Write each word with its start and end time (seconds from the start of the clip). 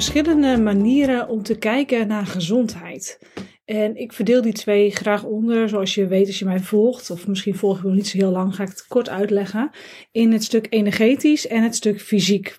verschillende 0.00 0.62
manieren 0.62 1.28
om 1.28 1.42
te 1.42 1.58
kijken 1.58 2.06
naar 2.06 2.26
gezondheid. 2.26 3.18
En 3.64 3.96
ik 3.96 4.12
verdeel 4.12 4.42
die 4.42 4.52
twee 4.52 4.90
graag 4.90 5.24
onder, 5.24 5.68
zoals 5.68 5.94
je 5.94 6.06
weet 6.06 6.26
als 6.26 6.38
je 6.38 6.44
mij 6.44 6.60
volgt, 6.60 7.10
of 7.10 7.26
misschien 7.26 7.54
volg 7.54 7.76
je 7.76 7.86
nog 7.86 7.94
niet 7.94 8.06
zo 8.06 8.18
heel 8.18 8.30
lang, 8.30 8.54
ga 8.54 8.62
ik 8.62 8.68
het 8.68 8.86
kort 8.86 9.08
uitleggen, 9.08 9.70
in 10.12 10.32
het 10.32 10.44
stuk 10.44 10.66
energetisch 10.70 11.46
en 11.46 11.62
het 11.62 11.74
stuk 11.74 12.00
fysiek. 12.00 12.58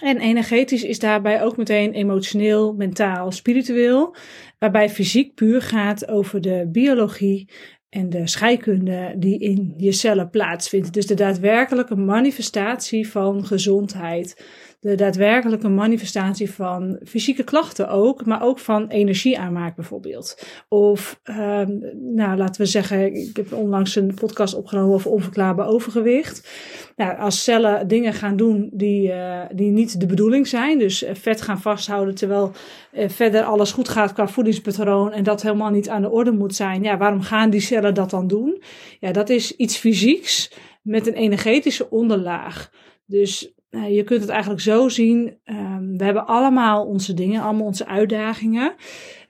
En 0.00 0.18
energetisch 0.18 0.84
is 0.84 0.98
daarbij 0.98 1.42
ook 1.42 1.56
meteen 1.56 1.92
emotioneel, 1.92 2.72
mentaal, 2.72 3.32
spiritueel, 3.32 4.16
waarbij 4.58 4.90
fysiek 4.90 5.34
puur 5.34 5.62
gaat 5.62 6.08
over 6.08 6.40
de 6.40 6.68
biologie 6.72 7.48
en 7.88 8.10
de 8.10 8.26
scheikunde 8.26 9.14
die 9.18 9.38
in 9.38 9.74
je 9.76 9.92
cellen 9.92 10.30
plaatsvindt. 10.30 10.92
Dus 10.92 11.06
de 11.06 11.14
daadwerkelijke 11.14 11.96
manifestatie 11.96 13.08
van 13.08 13.46
gezondheid 13.46 14.44
de 14.86 14.94
daadwerkelijke 14.94 15.68
manifestatie 15.68 16.50
van 16.50 16.98
fysieke 17.04 17.44
klachten 17.44 17.88
ook, 17.88 18.24
maar 18.24 18.42
ook 18.42 18.58
van 18.58 18.88
energieaanmaak 18.88 19.74
bijvoorbeeld. 19.76 20.46
Of, 20.68 21.20
um, 21.24 21.80
nou 22.14 22.36
laten 22.36 22.60
we 22.60 22.66
zeggen, 22.66 23.14
ik 23.14 23.36
heb 23.36 23.52
onlangs 23.52 23.96
een 23.96 24.14
podcast 24.14 24.54
opgenomen 24.54 24.94
over 24.94 25.10
onverklaarbaar 25.10 25.66
overgewicht. 25.66 26.50
Nou, 26.96 27.18
als 27.18 27.44
cellen 27.44 27.88
dingen 27.88 28.12
gaan 28.12 28.36
doen 28.36 28.70
die, 28.72 29.08
uh, 29.08 29.40
die 29.54 29.70
niet 29.70 30.00
de 30.00 30.06
bedoeling 30.06 30.46
zijn, 30.46 30.78
dus 30.78 31.02
eh, 31.02 31.14
vet 31.14 31.40
gaan 31.40 31.60
vasthouden 31.60 32.14
terwijl 32.14 32.52
uh, 32.92 33.08
verder 33.08 33.42
alles 33.42 33.72
goed 33.72 33.88
gaat 33.88 34.12
qua 34.12 34.28
voedingspatroon 34.28 35.12
en 35.12 35.24
dat 35.24 35.42
helemaal 35.42 35.70
niet 35.70 35.88
aan 35.88 36.02
de 36.02 36.10
orde 36.10 36.32
moet 36.32 36.54
zijn, 36.54 36.82
ja, 36.82 36.96
waarom 36.96 37.22
gaan 37.22 37.50
die 37.50 37.60
cellen 37.60 37.94
dat 37.94 38.10
dan 38.10 38.26
doen? 38.26 38.62
Ja, 39.00 39.12
dat 39.12 39.28
is 39.28 39.56
iets 39.56 39.76
fysieks 39.76 40.52
met 40.82 41.06
een 41.06 41.14
energetische 41.14 41.90
onderlaag. 41.90 42.70
Dus 43.06 43.54
nou, 43.70 43.90
je 43.90 44.04
kunt 44.04 44.20
het 44.20 44.30
eigenlijk 44.30 44.60
zo 44.60 44.88
zien. 44.88 45.38
Um, 45.44 45.98
we 45.98 46.04
hebben 46.04 46.26
allemaal 46.26 46.86
onze 46.86 47.14
dingen, 47.14 47.42
allemaal 47.42 47.66
onze 47.66 47.86
uitdagingen. 47.86 48.74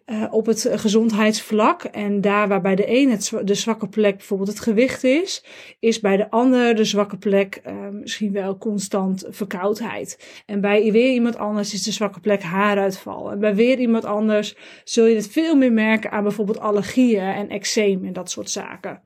Uh, 0.07 0.27
op 0.31 0.47
het 0.47 0.69
gezondheidsvlak. 0.73 1.83
En 1.85 2.21
daar 2.21 2.49
waar 2.49 2.61
bij 2.61 2.75
de 2.75 2.91
een 2.91 3.11
het, 3.11 3.33
de 3.45 3.55
zwakke 3.55 3.89
plek 3.89 4.17
bijvoorbeeld 4.17 4.49
het 4.49 4.61
gewicht 4.61 5.05
is, 5.05 5.45
is 5.79 6.01
bij 6.01 6.17
de 6.17 6.31
ander 6.31 6.75
de 6.75 6.85
zwakke 6.85 7.17
plek 7.17 7.61
uh, 7.67 7.89
misschien 7.89 8.33
wel 8.33 8.59
constant 8.59 9.25
verkoudheid. 9.29 10.43
En 10.47 10.61
bij 10.61 10.93
weer 10.93 11.13
iemand 11.13 11.37
anders 11.37 11.73
is 11.73 11.83
de 11.83 11.93
zwakke 11.93 12.21
plek 12.21 12.43
haaruitval. 12.43 13.31
En 13.31 13.39
bij 13.39 13.55
weer 13.55 13.79
iemand 13.79 14.05
anders 14.05 14.57
zul 14.85 15.07
je 15.07 15.15
het 15.15 15.29
veel 15.29 15.57
meer 15.57 15.73
merken 15.73 16.11
aan 16.11 16.23
bijvoorbeeld 16.23 16.61
allergieën 16.61 17.35
en 17.35 17.49
eczeem 17.49 18.05
en 18.05 18.13
dat 18.13 18.31
soort 18.31 18.51
zaken. 18.51 19.01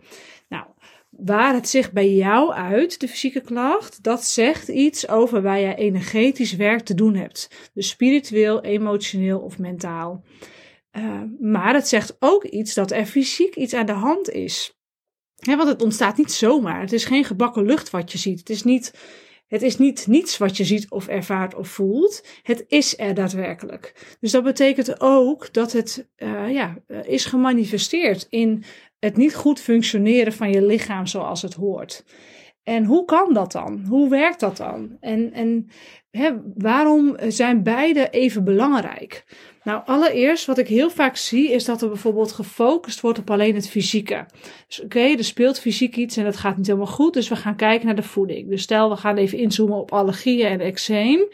Waar 1.25 1.55
het 1.55 1.69
zich 1.69 1.93
bij 1.93 2.15
jou 2.15 2.53
uit, 2.53 3.01
de 3.01 3.09
fysieke 3.09 3.41
klacht, 3.41 4.03
dat 4.03 4.25
zegt 4.25 4.69
iets 4.69 5.09
over 5.09 5.43
waar 5.43 5.61
jij 5.61 5.77
energetisch 5.77 6.57
werk 6.57 6.81
te 6.81 6.95
doen 6.95 7.15
hebt. 7.15 7.71
Dus 7.75 7.89
spiritueel, 7.89 8.61
emotioneel 8.63 9.39
of 9.39 9.59
mentaal. 9.59 10.25
Uh, 10.93 11.23
maar 11.41 11.75
het 11.75 11.89
zegt 11.89 12.17
ook 12.19 12.45
iets 12.45 12.75
dat 12.75 12.91
er 12.91 13.07
fysiek 13.07 13.57
iets 13.57 13.75
aan 13.75 13.87
de 13.87 13.93
hand 13.93 14.31
is. 14.31 14.79
Want 15.41 15.69
het 15.69 15.83
ontstaat 15.83 16.17
niet 16.17 16.33
zomaar. 16.33 16.81
Het 16.81 16.93
is 16.93 17.05
geen 17.05 17.25
gebakken 17.25 17.65
lucht 17.65 17.91
wat 17.91 18.13
je 18.13 18.19
ziet. 18.19 18.39
Het 18.39 18.51
is 18.51 18.63
niet, 18.63 18.95
het 19.47 19.63
is 19.63 19.79
niet 19.79 20.07
niets 20.07 20.39
wat 20.39 20.57
je 20.57 20.65
ziet 20.65 20.91
of 20.91 21.09
ervaart 21.09 21.55
of 21.55 21.69
voelt. 21.69 22.25
Het 22.43 22.65
is 22.69 22.99
er 22.99 23.15
daadwerkelijk. 23.15 24.17
Dus 24.21 24.31
dat 24.31 24.45
betekent 24.45 25.01
ook 25.01 25.53
dat 25.53 25.73
het 25.73 26.09
uh, 26.17 26.53
ja, 26.53 26.77
is 27.03 27.25
gemanifesteerd 27.25 28.27
in 28.31 28.65
het 29.01 29.17
niet 29.17 29.35
goed 29.35 29.61
functioneren 29.61 30.33
van 30.33 30.51
je 30.51 30.63
lichaam 30.63 31.07
zoals 31.07 31.43
het 31.43 31.55
hoort. 31.55 32.05
En 32.63 32.85
hoe 32.85 33.05
kan 33.05 33.33
dat 33.33 33.53
dan? 33.53 33.85
Hoe 33.89 34.09
werkt 34.09 34.41
dat 34.41 34.57
dan? 34.57 34.97
En, 35.01 35.33
en 35.33 35.69
hè, 36.11 36.31
waarom 36.55 37.17
zijn 37.29 37.63
beide 37.63 38.11
even 38.11 38.45
belangrijk? 38.45 39.25
Nou, 39.65 39.83
allereerst 39.85 40.47
wat 40.47 40.59
ik 40.59 40.69
heel 40.69 40.91
vaak 40.91 41.17
zie 41.17 41.51
is 41.51 41.65
dat 41.65 41.83
er 41.83 41.89
bijvoorbeeld 41.89 42.33
gefocust 42.33 43.01
wordt 43.01 43.19
op 43.19 43.31
alleen 43.31 43.55
het 43.55 43.69
fysieke. 43.69 44.27
Dus 44.67 44.83
oké, 44.83 45.01
er 45.01 45.25
speelt 45.25 45.61
fysiek 45.61 45.97
iets 45.97 46.17
en 46.17 46.25
dat 46.25 46.37
gaat 46.37 46.57
niet 46.57 46.67
helemaal 46.67 46.87
goed, 46.87 47.15
dus 47.15 47.29
we 47.29 47.37
gaan 47.37 47.57
kijken 47.57 47.87
naar 47.87 47.97
de 47.97 48.03
voeding. 48.03 48.49
Dus 48.49 48.63
stel 48.63 48.91
we 48.91 48.97
gaan 48.97 49.17
even 49.17 49.39
inzoomen 49.39 49.79
op 49.79 49.93
allergieën 49.93 50.47
en 50.47 50.61
eczeem. 50.61 51.29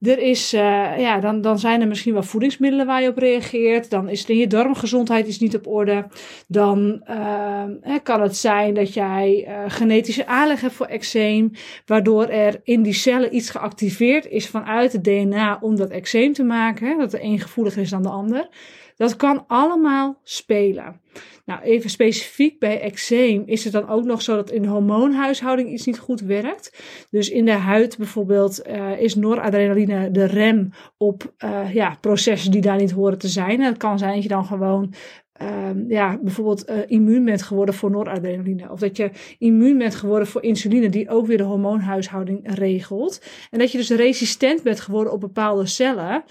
Er 0.00 0.18
is, 0.18 0.54
uh, 0.54 0.60
ja, 0.98 1.20
dan, 1.20 1.40
dan 1.40 1.58
zijn 1.58 1.80
er 1.80 1.88
misschien 1.88 2.12
wel 2.12 2.22
voedingsmiddelen 2.22 2.86
waar 2.86 3.02
je 3.02 3.08
op 3.08 3.18
reageert. 3.18 3.90
Dan 3.90 4.08
is 4.08 4.26
je 4.26 4.46
darmgezondheid 4.46 5.26
is 5.26 5.38
niet 5.38 5.56
op 5.56 5.66
orde. 5.66 6.06
Dan 6.48 7.02
uh, 7.10 7.64
kan 8.02 8.22
het 8.22 8.36
zijn 8.36 8.74
dat 8.74 8.94
jij 8.94 9.48
genetische 9.68 10.26
aanleg 10.26 10.60
hebt 10.60 10.74
voor 10.74 10.86
eczeem. 10.86 11.50
Waardoor 11.86 12.26
er 12.26 12.60
in 12.62 12.82
die 12.82 12.92
cellen 12.92 13.34
iets 13.34 13.50
geactiveerd 13.50 14.26
is 14.26 14.48
vanuit 14.48 14.92
het 14.92 15.04
DNA 15.04 15.58
om 15.60 15.76
dat 15.76 15.90
eczeem 15.90 16.32
te 16.32 16.44
maken. 16.44 16.98
Dat 16.98 17.10
de 17.10 17.22
een 17.22 17.40
gevoeliger 17.40 17.82
is 17.82 17.90
dan 17.90 18.02
de 18.02 18.08
ander. 18.08 18.48
Dat 18.96 19.16
kan 19.16 19.44
allemaal 19.46 20.20
spelen. 20.22 21.00
Nou, 21.44 21.62
even 21.62 21.90
specifiek 21.90 22.58
bij 22.58 22.80
eczeem 22.80 23.42
is 23.46 23.64
het 23.64 23.72
dan 23.72 23.88
ook 23.88 24.04
nog 24.04 24.22
zo 24.22 24.36
dat 24.36 24.50
in 24.50 24.62
de 24.62 24.68
hormoonhuishouding 24.68 25.72
iets 25.72 25.86
niet 25.86 25.98
goed 25.98 26.20
werkt. 26.20 26.82
Dus 27.10 27.30
in 27.30 27.44
de 27.44 27.52
huid 27.52 27.96
bijvoorbeeld 27.96 28.66
uh, 28.66 29.00
is 29.00 29.14
noradrenaline 29.14 30.10
de 30.10 30.24
rem 30.24 30.70
op 30.96 31.34
uh, 31.44 31.74
ja, 31.74 31.96
processen 32.00 32.50
die 32.50 32.60
daar 32.60 32.76
niet 32.76 32.90
horen 32.90 33.18
te 33.18 33.28
zijn. 33.28 33.60
En 33.60 33.66
het 33.66 33.76
kan 33.76 33.98
zijn 33.98 34.14
dat 34.14 34.22
je 34.22 34.28
dan 34.28 34.44
gewoon 34.44 34.94
um, 35.42 35.84
ja, 35.88 36.18
bijvoorbeeld 36.22 36.70
uh, 36.70 36.76
immuun 36.86 37.24
bent 37.24 37.42
geworden 37.42 37.74
voor 37.74 37.90
noradrenaline. 37.90 38.70
Of 38.70 38.80
dat 38.80 38.96
je 38.96 39.10
immuun 39.38 39.78
bent 39.78 39.94
geworden 39.94 40.28
voor 40.28 40.42
insuline, 40.42 40.88
die 40.88 41.10
ook 41.10 41.26
weer 41.26 41.38
de 41.38 41.42
hormoonhuishouding 41.42 42.40
regelt. 42.42 43.24
En 43.50 43.58
dat 43.58 43.72
je 43.72 43.78
dus 43.78 43.90
resistent 43.90 44.62
bent 44.62 44.80
geworden 44.80 45.12
op 45.12 45.20
bepaalde 45.20 45.66
cellen, 45.66 46.24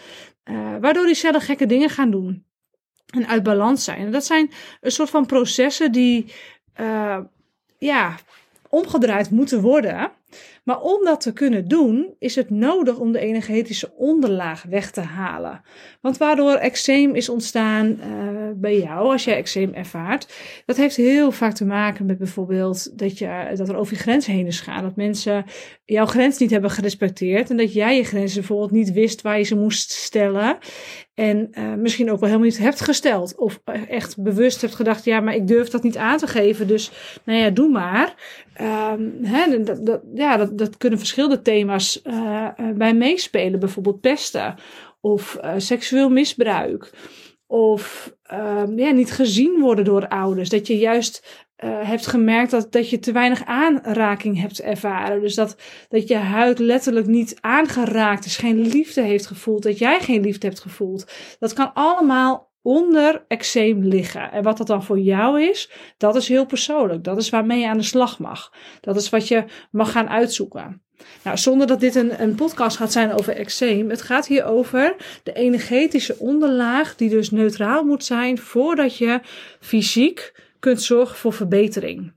waardoor 0.81 1.05
die 1.05 1.15
cellen 1.15 1.41
gekke 1.41 1.65
dingen 1.65 1.89
gaan 1.89 2.11
doen 2.11 2.45
en 3.09 3.27
uit 3.27 3.43
balans 3.43 3.83
zijn. 3.83 4.11
Dat 4.11 4.25
zijn 4.25 4.51
een 4.81 4.91
soort 4.91 5.09
van 5.09 5.25
processen 5.25 5.91
die 5.91 6.33
uh, 6.81 7.19
ja, 7.77 8.15
omgedraaid 8.69 9.29
moeten 9.29 9.61
worden. 9.61 10.11
Maar 10.65 10.81
om 10.81 11.03
dat 11.03 11.21
te 11.21 11.33
kunnen 11.33 11.67
doen, 11.67 12.15
is 12.19 12.35
het 12.35 12.49
nodig 12.49 12.97
om 12.97 13.11
de 13.11 13.19
energetische 13.19 13.93
onderlaag 13.95 14.63
weg 14.69 14.91
te 14.91 15.01
halen. 15.01 15.61
Want 16.01 16.17
waardoor 16.17 16.53
eczeem 16.53 17.15
is 17.15 17.29
ontstaan 17.29 17.85
uh, 17.87 17.97
bij 18.55 18.79
jou, 18.79 19.11
als 19.11 19.23
jij 19.23 19.35
eczeem 19.35 19.73
ervaart, 19.73 20.33
dat 20.65 20.77
heeft 20.77 20.95
heel 20.95 21.31
vaak 21.31 21.53
te 21.53 21.65
maken 21.65 22.05
met 22.05 22.17
bijvoorbeeld 22.17 22.99
dat, 22.99 23.17
je, 23.17 23.53
dat 23.55 23.69
er 23.69 23.75
over 23.75 23.93
je 23.93 23.99
grens 23.99 24.25
heen 24.25 24.47
is 24.47 24.59
gaan. 24.59 24.83
Dat 24.83 24.95
mensen 24.95 25.45
jouw 25.85 26.05
grens 26.05 26.37
niet 26.37 26.51
hebben 26.51 26.71
gerespecteerd 26.71 27.49
en 27.49 27.57
dat 27.57 27.73
jij 27.73 27.95
je 27.95 28.03
grenzen 28.03 28.39
bijvoorbeeld 28.39 28.71
niet 28.71 28.91
wist 28.91 29.21
waar 29.21 29.37
je 29.37 29.43
ze 29.43 29.55
moest 29.55 29.91
stellen. 29.91 30.57
En 31.13 31.49
uh, 31.51 31.73
misschien 31.73 32.11
ook 32.11 32.19
wel 32.19 32.29
helemaal 32.29 32.49
niet 32.49 32.57
hebt 32.57 32.81
gesteld. 32.81 33.35
Of 33.35 33.61
echt 33.89 34.21
bewust 34.21 34.61
hebt 34.61 34.75
gedacht, 34.75 35.05
ja, 35.05 35.19
maar 35.19 35.35
ik 35.35 35.47
durf 35.47 35.69
dat 35.69 35.83
niet 35.83 35.97
aan 35.97 36.17
te 36.17 36.27
geven. 36.27 36.67
Dus 36.67 36.91
nou 37.23 37.39
ja, 37.39 37.49
doe 37.49 37.69
maar. 37.69 38.15
Um, 38.61 39.13
hè, 39.23 39.63
dat, 39.63 40.01
ja, 40.13 40.37
dat, 40.37 40.54
dat 40.55 40.77
kunnen 40.77 40.99
verschillende 40.99 41.41
thema's 41.41 42.01
uh, 42.03 42.47
bij 42.75 42.93
meespelen. 42.93 43.59
Bijvoorbeeld 43.59 44.01
pesten 44.01 44.55
of 45.01 45.37
uh, 45.43 45.53
seksueel 45.57 46.09
misbruik. 46.09 46.91
Of 47.47 48.13
um, 48.33 48.79
ja, 48.79 48.91
niet 48.91 49.11
gezien 49.11 49.59
worden 49.59 49.85
door 49.85 50.07
ouders. 50.07 50.49
Dat 50.49 50.67
je 50.67 50.77
juist 50.77 51.43
hebt 51.65 52.07
gemerkt 52.07 52.51
dat, 52.51 52.71
dat 52.71 52.89
je 52.89 52.99
te 52.99 53.11
weinig 53.11 53.45
aanraking 53.45 54.41
hebt 54.41 54.61
ervaren. 54.61 55.21
Dus 55.21 55.35
dat, 55.35 55.57
dat 55.89 56.07
je 56.07 56.15
huid 56.15 56.59
letterlijk 56.59 57.07
niet 57.07 57.37
aangeraakt 57.41 58.25
is, 58.25 58.37
geen 58.37 58.67
liefde 58.67 59.01
heeft 59.01 59.27
gevoeld, 59.27 59.63
dat 59.63 59.77
jij 59.77 59.99
geen 59.99 60.21
liefde 60.21 60.47
hebt 60.47 60.59
gevoeld. 60.59 61.11
Dat 61.39 61.53
kan 61.53 61.73
allemaal 61.73 62.53
onder 62.65 63.25
eczeem 63.27 63.83
liggen. 63.83 64.31
En 64.31 64.43
wat 64.43 64.57
dat 64.57 64.67
dan 64.67 64.83
voor 64.83 64.99
jou 64.99 65.41
is, 65.41 65.71
dat 65.97 66.15
is 66.15 66.27
heel 66.27 66.45
persoonlijk. 66.45 67.03
Dat 67.03 67.17
is 67.17 67.29
waarmee 67.29 67.59
je 67.59 67.67
aan 67.67 67.77
de 67.77 67.83
slag 67.83 68.19
mag. 68.19 68.53
Dat 68.81 68.95
is 68.95 69.09
wat 69.09 69.27
je 69.27 69.43
mag 69.71 69.91
gaan 69.91 70.09
uitzoeken. 70.09 70.81
Nou, 71.23 71.37
zonder 71.37 71.67
dat 71.67 71.79
dit 71.79 71.95
een, 71.95 72.21
een 72.21 72.35
podcast 72.35 72.77
gaat 72.77 72.91
zijn 72.91 73.13
over 73.13 73.35
eczeem. 73.35 73.89
Het 73.89 74.01
gaat 74.01 74.27
hier 74.27 74.45
over 74.45 74.95
de 75.23 75.33
energetische 75.33 76.19
onderlaag, 76.19 76.95
die 76.95 77.09
dus 77.09 77.31
neutraal 77.31 77.83
moet 77.83 78.03
zijn 78.03 78.37
voordat 78.37 78.97
je 78.97 79.19
fysiek 79.59 80.33
kunt 80.59 80.81
zorgen 80.81 81.17
voor 81.17 81.33
verbetering. 81.33 82.13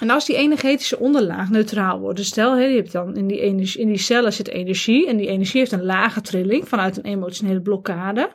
En 0.00 0.10
als 0.10 0.26
die 0.26 0.36
energetische 0.36 0.98
onderlaag 0.98 1.50
neutraal 1.50 2.00
wordt, 2.00 2.16
dus 2.16 2.26
stel 2.26 2.58
je 2.58 2.76
hebt 2.76 2.92
dan 2.92 3.16
in 3.16 3.26
die, 3.26 3.38
in 3.76 3.88
die 3.88 3.98
cellen 3.98 4.32
zit 4.32 4.48
energie 4.48 5.08
en 5.08 5.16
die 5.16 5.28
energie 5.28 5.60
heeft 5.60 5.72
een 5.72 5.84
lage 5.84 6.20
trilling 6.20 6.68
vanuit 6.68 6.96
een 6.96 7.04
emotionele 7.04 7.60
blokkade, 7.60 8.30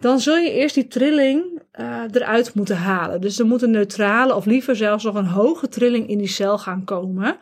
dan 0.00 0.20
zul 0.20 0.36
je 0.36 0.50
eerst 0.50 0.74
die 0.74 0.86
trilling 0.86 1.62
uh, 1.80 2.02
eruit 2.12 2.54
moeten 2.54 2.76
halen. 2.76 3.20
Dus 3.20 3.38
er 3.38 3.46
moet 3.46 3.62
een 3.62 3.70
neutrale 3.70 4.34
of 4.34 4.44
liever 4.44 4.76
zelfs 4.76 5.04
nog 5.04 5.14
een 5.14 5.26
hoge 5.26 5.68
trilling 5.68 6.08
in 6.08 6.18
die 6.18 6.28
cel 6.28 6.58
gaan 6.58 6.84
komen, 6.84 7.36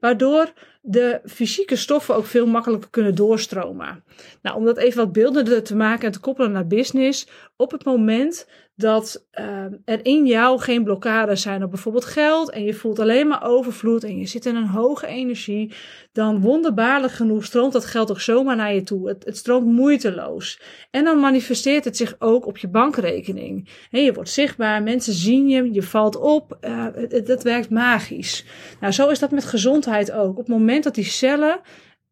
waardoor 0.00 0.52
de 0.80 1.20
fysieke 1.24 1.76
stoffen 1.76 2.14
ook 2.14 2.26
veel 2.26 2.46
makkelijker 2.46 2.90
kunnen 2.90 3.14
doorstromen. 3.14 4.04
Nou, 4.42 4.56
om 4.56 4.64
dat 4.64 4.76
even 4.76 5.04
wat 5.04 5.12
beeldender 5.12 5.62
te 5.62 5.76
maken 5.76 6.06
en 6.06 6.12
te 6.12 6.20
koppelen 6.20 6.52
naar 6.52 6.66
business, 6.66 7.26
op 7.56 7.70
het 7.70 7.84
moment 7.84 8.46
dat 8.74 9.26
uh, 9.40 9.64
er 9.84 10.04
in 10.04 10.26
jou 10.26 10.60
geen 10.60 10.84
blokkades 10.84 11.42
zijn 11.42 11.64
op 11.64 11.70
bijvoorbeeld 11.70 12.04
geld 12.04 12.50
en 12.50 12.64
je 12.64 12.74
voelt 12.74 12.98
alleen 12.98 13.26
maar 13.28 13.44
overvloed 13.44 14.04
en 14.04 14.18
je 14.18 14.26
zit 14.26 14.46
in 14.46 14.56
een 14.56 14.66
hoge 14.66 15.06
energie, 15.06 15.72
dan 16.12 16.40
wonderbaarlijk 16.40 17.12
genoeg 17.12 17.44
stroomt 17.44 17.72
dat 17.72 17.84
geld 17.84 18.10
ook 18.10 18.20
zomaar 18.20 18.56
naar 18.56 18.74
je 18.74 18.82
toe. 18.82 19.08
Het, 19.08 19.24
het 19.24 19.36
stroomt 19.36 19.66
moeiteloos. 19.66 20.60
En 20.90 21.04
dan 21.04 21.20
manifesteert 21.20 21.84
het 21.84 21.96
zich 21.96 22.16
ook 22.18 22.46
op 22.46 22.58
je 22.58 22.68
bankrekening. 22.68 23.68
je 23.90 24.12
wordt 24.12 24.30
zichtbaar, 24.30 24.82
mensen 24.82 25.12
zien 25.12 25.48
je, 25.48 25.72
je 25.72 25.82
valt 25.82 26.16
op. 26.16 26.58
Uh, 26.60 26.86
het, 26.94 27.28
het 27.28 27.42
werkt 27.42 27.70
magisch. 27.70 28.44
Nou, 28.80 28.92
zo 28.92 29.08
is 29.08 29.18
dat 29.18 29.30
met 29.30 29.44
gezondheid 29.44 30.12
ook. 30.12 30.30
Op 30.30 30.36
het 30.36 30.48
moment 30.48 30.84
dat 30.84 30.94
die 30.94 31.04
cellen 31.04 31.60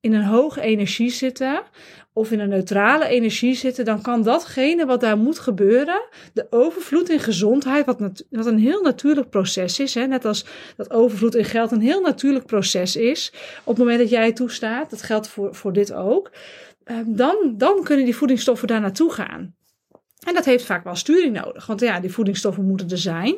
in 0.00 0.12
een 0.12 0.24
hoge 0.24 0.60
energie 0.60 1.10
zitten, 1.10 1.62
of 2.12 2.30
in 2.30 2.40
een 2.40 2.48
neutrale 2.48 3.06
energie 3.06 3.54
zitten, 3.54 3.84
dan 3.84 4.02
kan 4.02 4.22
datgene 4.22 4.86
wat 4.86 5.00
daar 5.00 5.18
moet 5.18 5.38
gebeuren, 5.38 6.02
de 6.32 6.46
overvloed 6.50 7.08
in 7.08 7.20
gezondheid, 7.20 7.86
wat, 7.86 8.24
wat 8.30 8.46
een 8.46 8.58
heel 8.58 8.82
natuurlijk 8.82 9.30
proces 9.30 9.78
is, 9.78 9.94
hè, 9.94 10.06
net 10.06 10.24
als 10.24 10.44
dat 10.76 10.90
overvloed 10.90 11.34
in 11.34 11.44
geld 11.44 11.70
een 11.70 11.80
heel 11.80 12.00
natuurlijk 12.00 12.46
proces 12.46 12.96
is, 12.96 13.32
op 13.64 13.76
het 13.76 13.78
moment 13.78 13.98
dat 13.98 14.10
jij 14.10 14.26
het 14.26 14.36
toestaat, 14.36 14.90
dat 14.90 15.02
geldt 15.02 15.28
voor, 15.28 15.54
voor 15.54 15.72
dit 15.72 15.92
ook, 15.92 16.30
ehm, 16.84 17.04
dan, 17.06 17.54
dan 17.56 17.82
kunnen 17.82 18.04
die 18.04 18.16
voedingsstoffen 18.16 18.68
daar 18.68 18.80
naartoe 18.80 19.12
gaan. 19.12 19.54
En 20.26 20.34
dat 20.34 20.44
heeft 20.44 20.64
vaak 20.64 20.84
wel 20.84 20.94
sturing 20.94 21.40
nodig, 21.42 21.66
want 21.66 21.80
ja, 21.80 22.00
die 22.00 22.12
voedingsstoffen 22.12 22.64
moeten 22.64 22.88
er 22.88 22.98
zijn. 22.98 23.36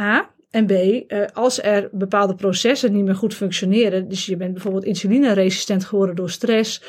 A, 0.00 0.30
en 0.50 0.66
B, 0.66 0.70
eh, 0.70 1.26
als 1.32 1.62
er 1.62 1.88
bepaalde 1.92 2.34
processen 2.34 2.92
niet 2.92 3.04
meer 3.04 3.14
goed 3.14 3.34
functioneren, 3.34 4.08
dus 4.08 4.26
je 4.26 4.36
bent 4.36 4.52
bijvoorbeeld 4.52 4.84
insulineresistent 4.84 5.84
geworden 5.84 6.16
door 6.16 6.30
stress, 6.30 6.82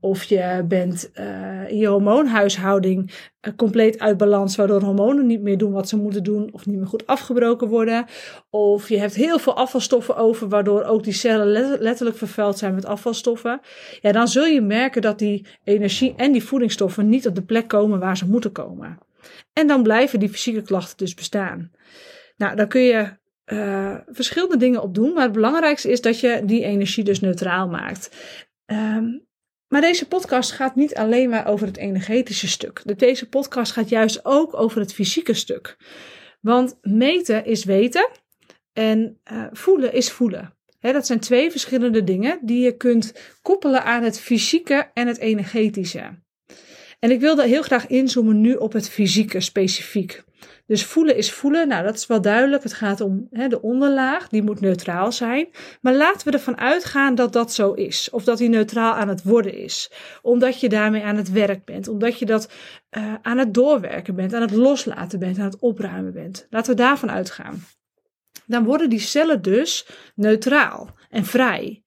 of 0.00 0.24
je 0.24 0.64
bent 0.68 1.10
uh, 1.14 1.68
in 1.68 1.76
je 1.76 1.86
hormoonhuishouding 1.86 3.10
uh, 3.40 3.54
compleet 3.56 3.98
uit 3.98 4.16
balans, 4.16 4.56
waardoor 4.56 4.82
hormonen 4.82 5.26
niet 5.26 5.42
meer 5.42 5.58
doen 5.58 5.72
wat 5.72 5.88
ze 5.88 5.96
moeten 5.96 6.22
doen, 6.22 6.48
of 6.52 6.66
niet 6.66 6.76
meer 6.76 6.86
goed 6.86 7.06
afgebroken 7.06 7.68
worden. 7.68 8.04
Of 8.50 8.88
je 8.88 8.98
hebt 8.98 9.14
heel 9.14 9.38
veel 9.38 9.56
afvalstoffen 9.56 10.16
over, 10.16 10.48
waardoor 10.48 10.82
ook 10.82 11.04
die 11.04 11.12
cellen 11.12 11.78
letterlijk 11.80 12.16
vervuild 12.16 12.58
zijn 12.58 12.74
met 12.74 12.84
afvalstoffen. 12.84 13.60
Ja, 14.00 14.12
dan 14.12 14.28
zul 14.28 14.44
je 14.44 14.60
merken 14.60 15.02
dat 15.02 15.18
die 15.18 15.46
energie 15.64 16.14
en 16.16 16.32
die 16.32 16.44
voedingsstoffen 16.44 17.08
niet 17.08 17.26
op 17.26 17.34
de 17.34 17.44
plek 17.44 17.68
komen 17.68 17.98
waar 17.98 18.16
ze 18.16 18.26
moeten 18.26 18.52
komen. 18.52 18.98
En 19.52 19.66
dan 19.66 19.82
blijven 19.82 20.18
die 20.18 20.28
fysieke 20.28 20.62
klachten 20.62 20.96
dus 20.96 21.14
bestaan. 21.14 21.70
Nou, 22.36 22.56
daar 22.56 22.66
kun 22.66 22.80
je 22.80 23.16
uh, 23.46 23.94
verschillende 24.06 24.56
dingen 24.56 24.82
op 24.82 24.94
doen, 24.94 25.12
maar 25.12 25.22
het 25.22 25.32
belangrijkste 25.32 25.90
is 25.90 26.00
dat 26.00 26.20
je 26.20 26.42
die 26.44 26.64
energie 26.64 27.04
dus 27.04 27.20
neutraal 27.20 27.68
maakt. 27.68 28.10
Um, 28.66 29.25
maar 29.68 29.80
deze 29.80 30.08
podcast 30.08 30.52
gaat 30.52 30.74
niet 30.74 30.94
alleen 30.94 31.28
maar 31.28 31.46
over 31.46 31.66
het 31.66 31.76
energetische 31.76 32.48
stuk. 32.48 32.98
Deze 32.98 33.28
podcast 33.28 33.72
gaat 33.72 33.88
juist 33.88 34.24
ook 34.24 34.54
over 34.54 34.80
het 34.80 34.94
fysieke 34.94 35.34
stuk. 35.34 35.76
Want 36.40 36.78
meten 36.80 37.44
is 37.44 37.64
weten 37.64 38.08
en 38.72 39.20
uh, 39.32 39.46
voelen 39.52 39.92
is 39.92 40.10
voelen. 40.10 40.54
dat 40.80 41.06
zijn 41.06 41.20
twee 41.20 41.50
verschillende 41.50 42.04
dingen 42.04 42.38
die 42.42 42.64
je 42.64 42.76
kunt 42.76 43.12
koppelen 43.42 43.84
aan 43.84 44.02
het 44.02 44.20
fysieke 44.20 44.90
en 44.94 45.06
het 45.06 45.18
energetische. 45.18 46.24
En 46.98 47.10
ik 47.10 47.20
wilde 47.20 47.46
heel 47.46 47.62
graag 47.62 47.86
inzoomen 47.86 48.40
nu 48.40 48.54
op 48.54 48.72
het 48.72 48.88
fysieke 48.88 49.40
specifiek. 49.40 50.24
Dus 50.66 50.84
voelen 50.84 51.16
is 51.16 51.32
voelen. 51.32 51.68
Nou, 51.68 51.84
dat 51.84 51.94
is 51.94 52.06
wel 52.06 52.20
duidelijk. 52.20 52.62
Het 52.62 52.72
gaat 52.72 53.00
om 53.00 53.26
hè, 53.30 53.48
de 53.48 53.62
onderlaag. 53.62 54.28
Die 54.28 54.42
moet 54.42 54.60
neutraal 54.60 55.12
zijn. 55.12 55.48
Maar 55.80 55.94
laten 55.94 56.26
we 56.26 56.32
ervan 56.32 56.58
uitgaan 56.58 57.14
dat 57.14 57.32
dat 57.32 57.52
zo 57.52 57.72
is. 57.72 58.08
Of 58.10 58.24
dat 58.24 58.38
die 58.38 58.48
neutraal 58.48 58.94
aan 58.94 59.08
het 59.08 59.22
worden 59.22 59.54
is. 59.54 59.90
Omdat 60.22 60.60
je 60.60 60.68
daarmee 60.68 61.02
aan 61.02 61.16
het 61.16 61.30
werk 61.30 61.64
bent. 61.64 61.88
Omdat 61.88 62.18
je 62.18 62.26
dat 62.26 62.52
uh, 62.90 63.14
aan 63.22 63.38
het 63.38 63.54
doorwerken 63.54 64.14
bent. 64.14 64.34
Aan 64.34 64.42
het 64.42 64.50
loslaten 64.50 65.18
bent. 65.18 65.38
Aan 65.38 65.44
het 65.44 65.58
opruimen 65.58 66.12
bent. 66.12 66.46
Laten 66.50 66.70
we 66.70 66.76
daarvan 66.76 67.10
uitgaan. 67.10 67.64
Dan 68.46 68.64
worden 68.64 68.90
die 68.90 69.00
cellen 69.00 69.42
dus 69.42 69.88
neutraal 70.14 70.94
en 71.10 71.24
vrij 71.24 71.84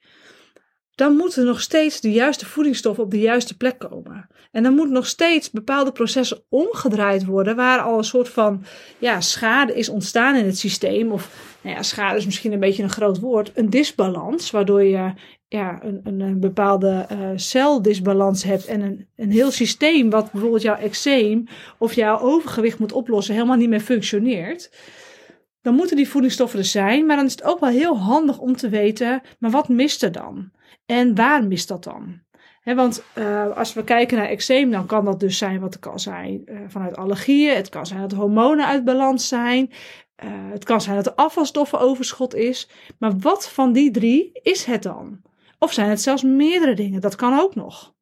dan 1.00 1.16
moeten 1.16 1.46
nog 1.46 1.62
steeds 1.62 2.02
de 2.02 2.12
juiste 2.12 2.46
voedingsstoffen 2.46 3.04
op 3.04 3.12
de 3.12 3.20
juiste 3.20 3.58
plek 3.58 3.80
komen. 3.80 4.28
En 4.52 4.64
dan 4.64 4.74
moeten 4.74 4.94
nog 4.94 5.08
steeds 5.08 5.52
bepaalde 5.52 5.92
processen 5.92 6.44
omgedraaid 6.50 7.26
worden, 7.26 7.56
waar 7.56 7.80
al 7.80 7.98
een 7.98 8.04
soort 8.04 8.30
van 8.30 8.64
ja, 8.98 9.22
schade 9.22 9.76
is 9.76 9.90
ontstaan 9.90 10.36
in 10.36 10.46
het 10.46 10.58
systeem. 10.58 11.12
Of 11.12 11.58
nou 11.62 11.76
ja, 11.76 11.84
schade 11.84 12.18
is 12.18 12.26
misschien 12.26 12.52
een 12.52 12.60
beetje 12.60 12.84
een 12.84 12.90
groot 12.90 13.20
woord, 13.20 13.52
een 13.56 13.70
disbalans, 13.70 14.52
waardoor 14.52 14.84
je 14.84 15.14
ja, 15.48 15.80
een, 15.84 16.22
een, 16.22 16.40
bepaalde 16.40 17.08
uh, 17.12 17.18
celdisbalans 17.36 18.44
hebt 18.44 18.66
en 18.66 18.82
een, 18.82 19.08
een 19.16 19.32
heel 19.32 19.52
systeem 19.52 20.10
wat 20.10 20.32
bijvoorbeeld 20.32 20.62
jouw 20.62 20.78
eczeem 20.78 21.48
of 21.78 21.94
jouw 21.94 22.20
overgewicht 22.20 22.80
moet 22.80 22.92
oplossen, 22.92 23.34
helemaal 23.34 23.58
niet 23.58 23.70
meer 23.70 23.80
functioneert 23.80 24.70
dan 25.70 25.78
moeten 25.78 25.98
die 25.98 26.10
voedingsstoffen 26.10 26.60
er 26.60 26.66
zijn. 26.66 27.06
Maar 27.06 27.16
dan 27.16 27.26
is 27.26 27.32
het 27.32 27.44
ook 27.44 27.60
wel 27.60 27.70
heel 27.70 27.98
handig 27.98 28.40
om 28.40 28.56
te 28.56 28.70
weten, 28.70 29.22
maar 29.40 29.52
wat 29.52 29.70
mist 29.70 30.04
er 30.04 30.12
dan? 30.12 30.52
En 30.86 31.16
waar 31.16 31.44
mist 31.44 31.68
dat 31.68 31.84
dan? 31.84 32.28
want 32.64 33.04
uh, 33.18 33.58
als 33.58 33.74
we 33.74 33.84
kijken 33.84 34.18
naar 34.18 34.28
eczeem, 34.28 34.72
dan 34.72 34.86
kan 34.86 35.06
dat 35.06 35.20
dus 35.20 35.38
zijn 35.38 35.60
wat 35.60 35.74
het 35.74 35.82
kan 35.82 36.00
zijn 36.00 36.42
uh, 36.46 36.60
vanuit 36.68 36.96
allergieën. 36.96 37.56
Het 37.56 37.70
kan 37.70 37.86
zijn 37.86 38.02
dat 38.02 38.12
hormonen 38.12 38.66
uit 38.66 38.84
balans 38.84 39.28
zijn. 39.28 39.72
Uh, 40.24 40.30
het 40.52 40.64
kan 40.64 40.82
zijn 40.82 40.96
dat 40.96 41.06
er 41.06 41.14
afvalstoffenoverschot 41.14 42.36
is. 42.36 42.70
Maar 43.00 43.18
wat 43.20 43.50
van 43.50 43.74
die 43.74 43.92
drie 43.92 44.30
is 44.34 44.64
het 44.64 44.84
dan? 44.84 45.22
Of 45.60 45.74
zijn 45.74 45.90
het 45.90 46.02
zelfs 46.02 46.24
meerdere 46.24 46.74
dingen? 46.74 47.02
Dat 47.02 47.16
kan 47.16 47.40
ook 47.40 47.56
nog. 47.56 47.94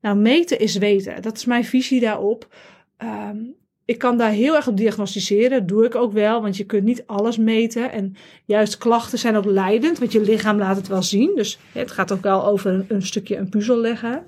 Nou, 0.00 0.16
meten 0.16 0.58
is 0.58 0.76
weten. 0.76 1.22
Dat 1.22 1.36
is 1.36 1.44
mijn 1.44 1.64
visie 1.64 2.00
daarop. 2.00 2.54
Um, 2.98 3.56
ik 3.86 3.98
kan 3.98 4.18
daar 4.18 4.30
heel 4.30 4.54
erg 4.54 4.66
op 4.66 4.76
diagnosticeren. 4.76 5.66
doe 5.66 5.84
ik 5.84 5.94
ook 5.94 6.12
wel, 6.12 6.42
want 6.42 6.56
je 6.56 6.64
kunt 6.64 6.84
niet 6.84 7.02
alles 7.06 7.36
meten. 7.36 7.92
En 7.92 8.16
juist 8.44 8.78
klachten 8.78 9.18
zijn 9.18 9.36
ook 9.36 9.44
leidend, 9.44 9.98
want 9.98 10.12
je 10.12 10.20
lichaam 10.20 10.58
laat 10.58 10.76
het 10.76 10.88
wel 10.88 11.02
zien. 11.02 11.32
Dus 11.34 11.58
het 11.72 11.90
gaat 11.90 12.12
ook 12.12 12.22
wel 12.22 12.46
over 12.46 12.84
een, 12.88 13.02
stukje 13.02 13.36
een 13.36 13.48
puzzel 13.48 13.78
leggen. 13.78 14.24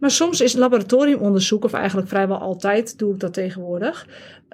Maar 0.00 0.10
soms 0.10 0.40
is 0.40 0.52
laboratoriumonderzoek, 0.52 1.64
of 1.64 1.72
eigenlijk 1.72 2.08
vrijwel 2.08 2.38
altijd 2.38 2.98
doe 2.98 3.12
ik 3.12 3.20
dat 3.20 3.32
tegenwoordig. 3.32 4.06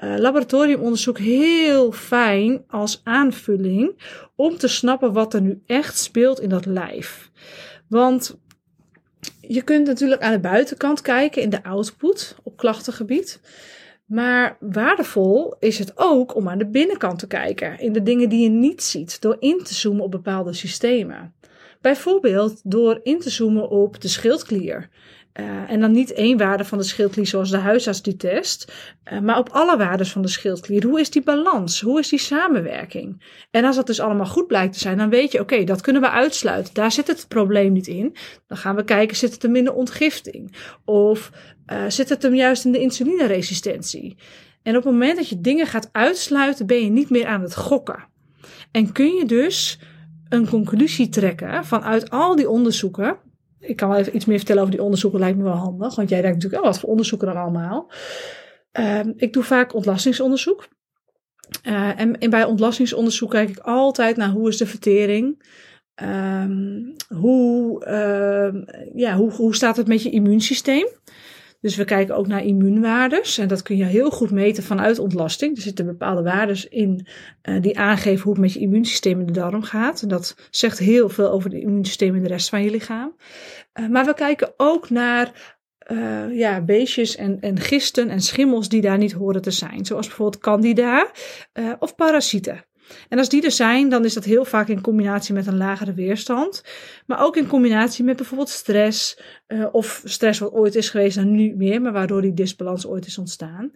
Uh, 0.04 0.14
laboratoriumonderzoek 0.18 1.18
heel 1.18 1.92
fijn 1.92 2.64
als 2.68 3.00
aanvulling 3.04 3.92
om 4.36 4.56
te 4.56 4.68
snappen 4.68 5.12
wat 5.12 5.34
er 5.34 5.40
nu 5.40 5.62
echt 5.66 5.98
speelt 5.98 6.40
in 6.40 6.48
dat 6.48 6.66
lijf. 6.66 7.30
Want 7.88 8.36
je 9.40 9.62
kunt 9.62 9.86
natuurlijk 9.86 10.22
aan 10.22 10.32
de 10.32 10.38
buitenkant 10.38 11.00
kijken 11.00 11.42
in 11.42 11.50
de 11.50 11.64
output 11.64 12.36
op 12.42 12.56
klachtengebied. 12.56 13.40
Maar 14.06 14.56
waardevol 14.60 15.56
is 15.58 15.78
het 15.78 15.92
ook 15.94 16.34
om 16.34 16.48
aan 16.48 16.58
de 16.58 16.66
binnenkant 16.66 17.18
te 17.18 17.26
kijken, 17.26 17.78
in 17.78 17.92
de 17.92 18.02
dingen 18.02 18.28
die 18.28 18.42
je 18.42 18.48
niet 18.48 18.82
ziet, 18.82 19.20
door 19.20 19.36
in 19.38 19.62
te 19.64 19.74
zoomen 19.74 20.04
op 20.04 20.10
bepaalde 20.10 20.52
systemen. 20.52 21.34
Bijvoorbeeld 21.80 22.60
door 22.64 23.00
in 23.02 23.20
te 23.20 23.30
zoomen 23.30 23.68
op 23.68 24.00
de 24.00 24.08
schildklier. 24.08 24.88
Uh, 25.40 25.70
en 25.70 25.80
dan 25.80 25.92
niet 25.92 26.12
één 26.12 26.38
waarde 26.38 26.64
van 26.64 26.78
de 26.78 26.84
schildklier 26.84 27.26
zoals 27.26 27.50
de 27.50 27.56
huisarts 27.56 28.02
die 28.02 28.16
test, 28.16 28.72
uh, 29.12 29.20
maar 29.20 29.38
op 29.38 29.48
alle 29.48 29.76
waarden 29.76 30.06
van 30.06 30.22
de 30.22 30.28
schildklier. 30.28 30.84
Hoe 30.84 31.00
is 31.00 31.10
die 31.10 31.22
balans? 31.22 31.80
Hoe 31.80 31.98
is 31.98 32.08
die 32.08 32.18
samenwerking? 32.18 33.22
En 33.50 33.64
als 33.64 33.76
dat 33.76 33.86
dus 33.86 34.00
allemaal 34.00 34.26
goed 34.26 34.46
blijkt 34.46 34.72
te 34.72 34.78
zijn, 34.78 34.98
dan 34.98 35.10
weet 35.10 35.32
je, 35.32 35.40
oké, 35.40 35.64
dat 35.64 35.80
kunnen 35.80 36.02
we 36.02 36.10
uitsluiten. 36.10 36.74
Daar 36.74 36.92
zit 36.92 37.06
het 37.06 37.28
probleem 37.28 37.72
niet 37.72 37.86
in. 37.86 38.16
Dan 38.46 38.56
gaan 38.56 38.76
we 38.76 38.84
kijken, 38.84 39.16
zit 39.16 39.32
het 39.32 39.42
hem 39.42 39.56
in 39.56 39.64
de 39.64 39.74
ontgifting? 39.74 40.56
Of 40.84 41.30
uh, 41.72 41.84
zit 41.88 42.08
het 42.08 42.22
hem 42.22 42.34
juist 42.34 42.64
in 42.64 42.72
de 42.72 42.80
insulineresistentie? 42.80 44.16
En 44.62 44.76
op 44.76 44.84
het 44.84 44.92
moment 44.92 45.16
dat 45.16 45.28
je 45.28 45.40
dingen 45.40 45.66
gaat 45.66 45.88
uitsluiten, 45.92 46.66
ben 46.66 46.84
je 46.84 46.90
niet 46.90 47.10
meer 47.10 47.26
aan 47.26 47.42
het 47.42 47.56
gokken. 47.56 48.04
En 48.70 48.92
kun 48.92 49.14
je 49.14 49.24
dus 49.24 49.78
een 50.28 50.48
conclusie 50.48 51.08
trekken 51.08 51.64
vanuit 51.64 52.10
al 52.10 52.36
die 52.36 52.48
onderzoeken 52.48 53.18
ik 53.66 53.76
kan 53.76 53.88
wel 53.88 53.98
even 53.98 54.16
iets 54.16 54.24
meer 54.24 54.36
vertellen 54.36 54.62
over 54.62 54.74
die 54.74 54.84
onderzoeken, 54.84 55.20
lijkt 55.20 55.38
me 55.38 55.44
wel 55.44 55.52
handig. 55.52 55.94
Want 55.94 56.08
jij 56.08 56.20
denkt 56.20 56.36
natuurlijk, 56.36 56.62
oh, 56.62 56.68
wat 56.68 56.80
voor 56.80 56.88
onderzoeken 56.88 57.26
dan 57.26 57.36
allemaal? 57.36 57.90
Uh, 58.80 59.00
ik 59.16 59.32
doe 59.32 59.42
vaak 59.42 59.74
ontlastingsonderzoek. 59.74 60.68
Uh, 61.62 62.00
en, 62.00 62.30
bij 62.30 62.44
ontlastingsonderzoek 62.44 63.30
kijk 63.30 63.48
ik 63.48 63.58
altijd 63.58 64.16
naar 64.16 64.30
hoe 64.30 64.48
is 64.48 64.56
de 64.56 64.66
vertering. 64.66 65.44
Um, 66.02 66.94
hoe, 67.08 67.86
uh, 67.86 68.62
ja, 68.94 69.16
hoe, 69.16 69.32
hoe 69.32 69.54
staat 69.54 69.76
het 69.76 69.86
met 69.86 70.02
je 70.02 70.10
immuunsysteem? 70.10 70.88
Dus 71.60 71.76
we 71.76 71.84
kijken 71.84 72.16
ook 72.16 72.26
naar 72.26 72.44
immuunwaardes. 72.44 73.38
En 73.38 73.48
dat 73.48 73.62
kun 73.62 73.76
je 73.76 73.84
heel 73.84 74.10
goed 74.10 74.30
meten 74.30 74.62
vanuit 74.62 74.98
ontlasting. 74.98 75.56
Er 75.56 75.62
zitten 75.62 75.86
bepaalde 75.86 76.22
waardes 76.22 76.68
in 76.68 77.06
uh, 77.48 77.62
die 77.62 77.78
aangeven 77.78 78.22
hoe 78.22 78.32
het 78.32 78.40
met 78.40 78.52
je 78.52 78.60
immuunsysteem 78.60 79.20
in 79.20 79.26
de 79.26 79.32
darm 79.32 79.62
gaat. 79.62 80.02
En 80.02 80.08
dat 80.08 80.36
zegt 80.50 80.78
heel 80.78 81.08
veel 81.08 81.30
over 81.30 81.50
het 81.50 81.60
immuunsysteem 81.60 82.14
in 82.14 82.22
de 82.22 82.28
rest 82.28 82.48
van 82.48 82.62
je 82.62 82.70
lichaam. 82.70 83.16
Uh, 83.80 83.88
maar 83.88 84.04
we 84.04 84.14
kijken 84.14 84.52
ook 84.56 84.90
naar 84.90 85.56
uh, 85.92 86.38
ja, 86.38 86.60
beestjes 86.60 87.16
en, 87.16 87.40
en 87.40 87.60
gisten 87.60 88.08
en 88.08 88.20
schimmels 88.20 88.68
die 88.68 88.80
daar 88.80 88.98
niet 88.98 89.12
horen 89.12 89.42
te 89.42 89.50
zijn. 89.50 89.84
Zoals 89.84 90.06
bijvoorbeeld 90.06 90.42
candida 90.42 91.10
of 91.78 91.94
parasieten. 91.94 92.64
En 93.08 93.18
als 93.18 93.28
die 93.28 93.42
er 93.42 93.50
zijn, 93.50 93.88
dan 93.88 94.04
is 94.04 94.14
dat 94.14 94.24
heel 94.24 94.44
vaak 94.44 94.68
in 94.68 94.80
combinatie 94.80 95.34
met 95.34 95.46
een 95.46 95.56
lagere 95.56 95.94
weerstand. 95.94 96.62
Maar 97.06 97.22
ook 97.22 97.36
in 97.36 97.46
combinatie 97.46 98.04
met 98.04 98.16
bijvoorbeeld 98.16 98.48
stress. 98.48 99.18
Uh, 99.48 99.66
of 99.72 100.02
stress 100.04 100.38
wat 100.38 100.52
ooit 100.52 100.74
is 100.74 100.90
geweest 100.90 101.16
en 101.16 101.30
nu 101.30 101.36
niet 101.36 101.56
meer, 101.56 101.82
maar 101.82 101.92
waardoor 101.92 102.22
die 102.22 102.34
disbalans 102.34 102.86
ooit 102.86 103.06
is 103.06 103.18
ontstaan. 103.18 103.72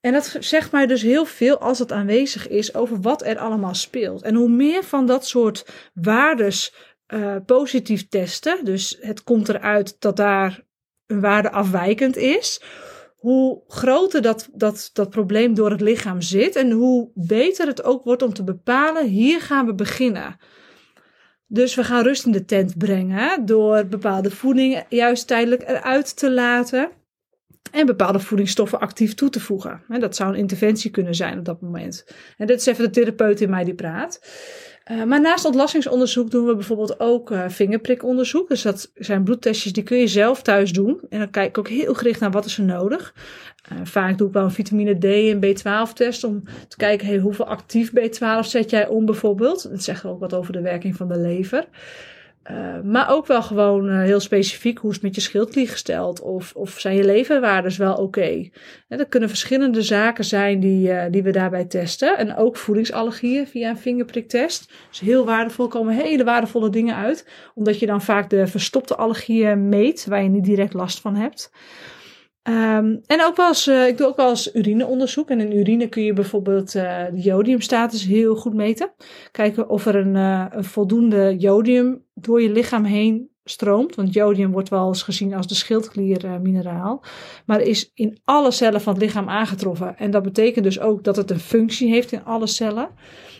En 0.00 0.12
dat 0.12 0.36
zegt 0.40 0.72
mij 0.72 0.86
dus 0.86 1.02
heel 1.02 1.24
veel 1.24 1.58
als 1.58 1.78
het 1.78 1.92
aanwezig 1.92 2.48
is 2.48 2.74
over 2.74 3.00
wat 3.00 3.26
er 3.26 3.38
allemaal 3.38 3.74
speelt. 3.74 4.22
En 4.22 4.34
hoe 4.34 4.48
meer 4.48 4.84
van 4.84 5.06
dat 5.06 5.26
soort 5.26 5.66
waardes 5.94 6.74
uh, 7.08 7.36
positief 7.46 8.08
testen, 8.08 8.64
dus 8.64 8.98
het 9.00 9.22
komt 9.22 9.48
eruit 9.48 9.96
dat 9.98 10.16
daar 10.16 10.60
een 11.06 11.20
waarde 11.20 11.50
afwijkend 11.50 12.16
is, 12.16 12.60
hoe 13.22 13.62
groter 13.68 14.22
dat, 14.22 14.48
dat, 14.52 14.90
dat 14.92 15.10
probleem 15.10 15.54
door 15.54 15.70
het 15.70 15.80
lichaam 15.80 16.20
zit 16.20 16.56
en 16.56 16.70
hoe 16.70 17.10
beter 17.14 17.66
het 17.66 17.84
ook 17.84 18.04
wordt 18.04 18.22
om 18.22 18.32
te 18.32 18.44
bepalen, 18.44 19.06
hier 19.06 19.40
gaan 19.40 19.66
we 19.66 19.74
beginnen. 19.74 20.36
Dus 21.46 21.74
we 21.74 21.84
gaan 21.84 22.02
rust 22.02 22.26
in 22.26 22.32
de 22.32 22.44
tent 22.44 22.78
brengen 22.78 23.46
door 23.46 23.86
bepaalde 23.86 24.30
voeding 24.30 24.84
juist 24.88 25.26
tijdelijk 25.26 25.62
eruit 25.62 26.16
te 26.16 26.30
laten 26.30 26.90
en 27.72 27.86
bepaalde 27.86 28.20
voedingsstoffen 28.20 28.80
actief 28.80 29.14
toe 29.14 29.30
te 29.30 29.40
voegen. 29.40 29.82
Dat 29.88 30.16
zou 30.16 30.30
een 30.30 30.38
interventie 30.38 30.90
kunnen 30.90 31.14
zijn 31.14 31.38
op 31.38 31.44
dat 31.44 31.60
moment. 31.60 32.06
En 32.36 32.46
dit 32.46 32.60
is 32.60 32.66
even 32.66 32.84
de 32.84 32.90
therapeut 32.90 33.40
in 33.40 33.50
mij 33.50 33.64
die 33.64 33.74
praat. 33.74 34.20
Uh, 34.92 35.04
maar 35.04 35.20
naast 35.20 35.44
ontlastingsonderzoek 35.44 36.30
doen 36.30 36.46
we 36.46 36.54
bijvoorbeeld 36.54 37.00
ook 37.00 37.30
uh, 37.30 37.48
vingerprikonderzoek. 37.48 38.48
Dus 38.48 38.62
dat 38.62 38.90
zijn 38.94 39.24
bloedtestjes 39.24 39.72
die 39.72 39.82
kun 39.82 39.98
je 39.98 40.06
zelf 40.06 40.42
thuis 40.42 40.72
doen. 40.72 41.00
En 41.08 41.18
dan 41.18 41.30
kijk 41.30 41.48
ik 41.48 41.58
ook 41.58 41.68
heel 41.68 41.94
gericht 41.94 42.20
naar 42.20 42.30
wat 42.30 42.44
is 42.44 42.58
er 42.58 42.64
nodig. 42.64 43.14
Uh, 43.72 43.78
vaak 43.84 44.18
doe 44.18 44.26
ik 44.26 44.32
wel 44.32 44.44
een 44.44 44.50
vitamine 44.50 44.98
D 44.98 45.04
en 45.04 45.40
B12 45.44 45.92
test 45.92 46.24
om 46.24 46.42
te 46.68 46.76
kijken 46.76 47.06
hey, 47.06 47.18
hoeveel 47.18 47.46
actief 47.46 47.90
B12 47.90 48.40
zet 48.40 48.70
jij 48.70 48.86
om 48.88 49.04
bijvoorbeeld. 49.04 49.70
Dat 49.70 49.82
zegt 49.82 50.04
ook 50.04 50.20
wat 50.20 50.34
over 50.34 50.52
de 50.52 50.60
werking 50.60 50.96
van 50.96 51.08
de 51.08 51.18
lever. 51.18 51.66
Uh, 52.50 52.80
maar 52.80 53.10
ook 53.10 53.26
wel 53.26 53.42
gewoon 53.42 53.88
uh, 53.88 54.00
heel 54.00 54.20
specifiek, 54.20 54.78
hoe 54.78 54.90
is 54.90 54.96
het 54.96 55.04
met 55.04 55.14
je 55.14 55.20
schildklier 55.20 55.68
gesteld? 55.68 56.20
Of, 56.20 56.52
of 56.54 56.80
zijn 56.80 56.96
je 56.96 57.04
leverwaardes 57.04 57.76
wel 57.76 57.92
oké? 57.92 58.02
Okay? 58.02 58.52
Er 58.88 59.06
kunnen 59.06 59.28
verschillende 59.28 59.82
zaken 59.82 60.24
zijn 60.24 60.60
die, 60.60 60.88
uh, 60.88 61.04
die 61.10 61.22
we 61.22 61.30
daarbij 61.30 61.64
testen. 61.64 62.18
En 62.18 62.36
ook 62.36 62.56
voedingsallergieën 62.56 63.46
via 63.46 63.68
een 63.68 63.78
vingerpriktest. 63.78 64.72
Dus 64.88 65.00
heel 65.00 65.24
waardevol, 65.24 65.68
komen 65.68 65.94
hele 65.94 66.24
waardevolle 66.24 66.70
dingen 66.70 66.96
uit. 66.96 67.28
Omdat 67.54 67.78
je 67.78 67.86
dan 67.86 68.02
vaak 68.02 68.30
de 68.30 68.46
verstopte 68.46 68.96
allergieën 68.96 69.68
meet, 69.68 70.06
waar 70.06 70.22
je 70.22 70.28
niet 70.28 70.44
direct 70.44 70.72
last 70.72 71.00
van 71.00 71.14
hebt. 71.14 71.50
Um, 72.48 73.00
en 73.06 73.24
ook 73.24 73.36
wel 73.36 73.52
uh, 73.68 73.86
ik 73.86 73.96
doe 73.96 74.06
ook 74.06 74.16
wel 74.16 74.28
eens 74.28 74.54
urineonderzoek. 74.54 75.30
En 75.30 75.40
in 75.40 75.56
urine 75.56 75.88
kun 75.88 76.02
je 76.02 76.12
bijvoorbeeld 76.12 76.74
uh, 76.74 77.04
de 77.12 77.20
jodiumstatus 77.20 78.04
heel 78.04 78.36
goed 78.36 78.54
meten. 78.54 78.92
Kijken 79.30 79.68
of 79.68 79.86
er 79.86 79.96
een, 79.96 80.14
uh, 80.14 80.46
een, 80.50 80.64
voldoende 80.64 81.36
jodium 81.38 82.04
door 82.14 82.42
je 82.42 82.52
lichaam 82.52 82.84
heen 82.84 83.30
stroomt. 83.44 83.94
Want 83.94 84.14
jodium 84.14 84.52
wordt 84.52 84.68
wel 84.68 84.88
eens 84.88 85.02
gezien 85.02 85.34
als 85.34 85.46
de 85.46 85.54
schildkliermineraal. 85.54 87.04
maar 87.46 87.60
is 87.60 87.90
in 87.94 88.20
alle 88.24 88.50
cellen 88.50 88.80
van 88.80 88.92
het 88.92 89.02
lichaam 89.02 89.28
aangetroffen. 89.28 89.96
En 89.96 90.10
dat 90.10 90.22
betekent 90.22 90.64
dus 90.64 90.80
ook 90.80 91.04
dat 91.04 91.16
het 91.16 91.30
een 91.30 91.40
functie 91.40 91.90
heeft 91.90 92.12
in 92.12 92.24
alle 92.24 92.46
cellen. 92.46 92.88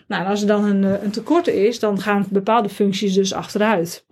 Nou, 0.09 0.23
en 0.25 0.31
als 0.31 0.41
er 0.41 0.47
dan 0.47 0.65
een, 0.65 1.05
een 1.05 1.11
tekort 1.11 1.47
is, 1.47 1.79
dan 1.79 2.01
gaan 2.01 2.27
bepaalde 2.31 2.69
functies 2.69 3.15
dus 3.15 3.33
achteruit. 3.33 4.07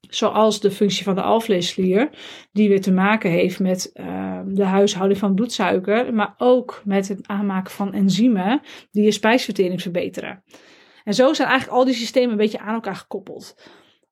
Zoals 0.00 0.60
de 0.60 0.70
functie 0.70 1.04
van 1.04 1.14
de 1.14 1.22
alvleesklier, 1.22 2.10
die 2.52 2.68
weer 2.68 2.80
te 2.80 2.92
maken 2.92 3.30
heeft 3.30 3.60
met 3.60 3.90
uh, 3.94 4.40
de 4.46 4.64
huishouding 4.64 5.18
van 5.18 5.34
bloedsuiker, 5.34 6.14
maar 6.14 6.34
ook 6.38 6.82
met 6.84 7.08
het 7.08 7.28
aanmaken 7.28 7.72
van 7.72 7.92
enzymen 7.92 8.60
die 8.90 9.04
je 9.04 9.10
spijsvertering 9.10 9.82
verbeteren. 9.82 10.42
En 11.04 11.14
zo 11.14 11.32
zijn 11.32 11.48
eigenlijk 11.48 11.78
al 11.78 11.84
die 11.84 11.94
systemen 11.94 12.30
een 12.30 12.36
beetje 12.36 12.58
aan 12.58 12.74
elkaar 12.74 12.96
gekoppeld. 12.96 13.54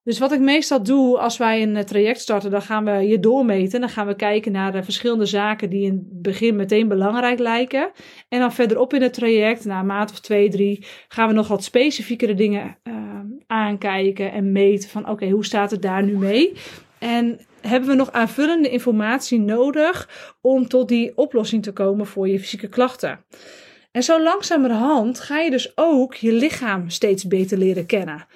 Dus 0.04 0.18
wat 0.18 0.32
ik 0.32 0.40
meestal 0.40 0.82
doe 0.82 1.18
als 1.18 1.36
wij 1.36 1.62
een 1.62 1.76
eh, 1.76 1.84
traject 1.84 2.20
starten, 2.20 2.50
dan 2.50 2.62
gaan 2.62 2.84
we 2.84 2.90
je 2.90 3.20
doormeten. 3.20 3.80
Dan 3.80 3.88
gaan 3.88 4.06
we 4.06 4.16
kijken 4.16 4.52
naar 4.52 4.72
de 4.72 4.82
verschillende 4.82 5.26
zaken 5.26 5.70
die 5.70 5.84
in 5.84 5.92
het 5.92 6.22
begin 6.22 6.56
meteen 6.56 6.88
belangrijk 6.88 7.38
lijken. 7.38 7.90
En 8.28 8.40
dan 8.40 8.52
verderop 8.52 8.94
in 8.94 9.02
het 9.02 9.14
traject, 9.14 9.64
na 9.64 9.80
een 9.80 9.86
maand 9.86 10.10
of 10.10 10.20
twee, 10.20 10.48
drie, 10.48 10.86
gaan 11.08 11.28
we 11.28 11.34
nog 11.34 11.48
wat 11.48 11.64
specifiekere 11.64 12.34
dingen 12.34 12.78
uh, 12.84 12.94
aankijken 13.46 14.32
en 14.32 14.52
meten 14.52 14.88
van 14.88 15.08
oké, 15.08 15.28
hoe 15.28 15.44
staat 15.44 15.70
het 15.70 15.82
daar 15.82 16.02
nu 16.02 16.16
mee? 16.16 16.52
En 16.98 17.40
hebben 17.60 17.88
we 17.88 17.94
nog 17.94 18.12
aanvullende 18.12 18.68
informatie 18.68 19.40
nodig 19.40 20.08
om 20.40 20.68
tot 20.68 20.88
die 20.88 21.16
oplossing 21.16 21.62
te 21.62 21.72
komen 21.72 22.06
voor 22.06 22.28
je 22.28 22.40
fysieke 22.40 22.68
klachten? 22.68 23.24
En 23.92 24.02
zo 24.02 24.22
langzamerhand 24.22 25.20
ga 25.20 25.38
je 25.38 25.50
dus 25.50 25.72
ook 25.74 26.14
je 26.14 26.32
lichaam 26.32 26.90
steeds 26.90 27.26
beter 27.26 27.58
leren 27.58 27.86
kennen. 27.86 28.26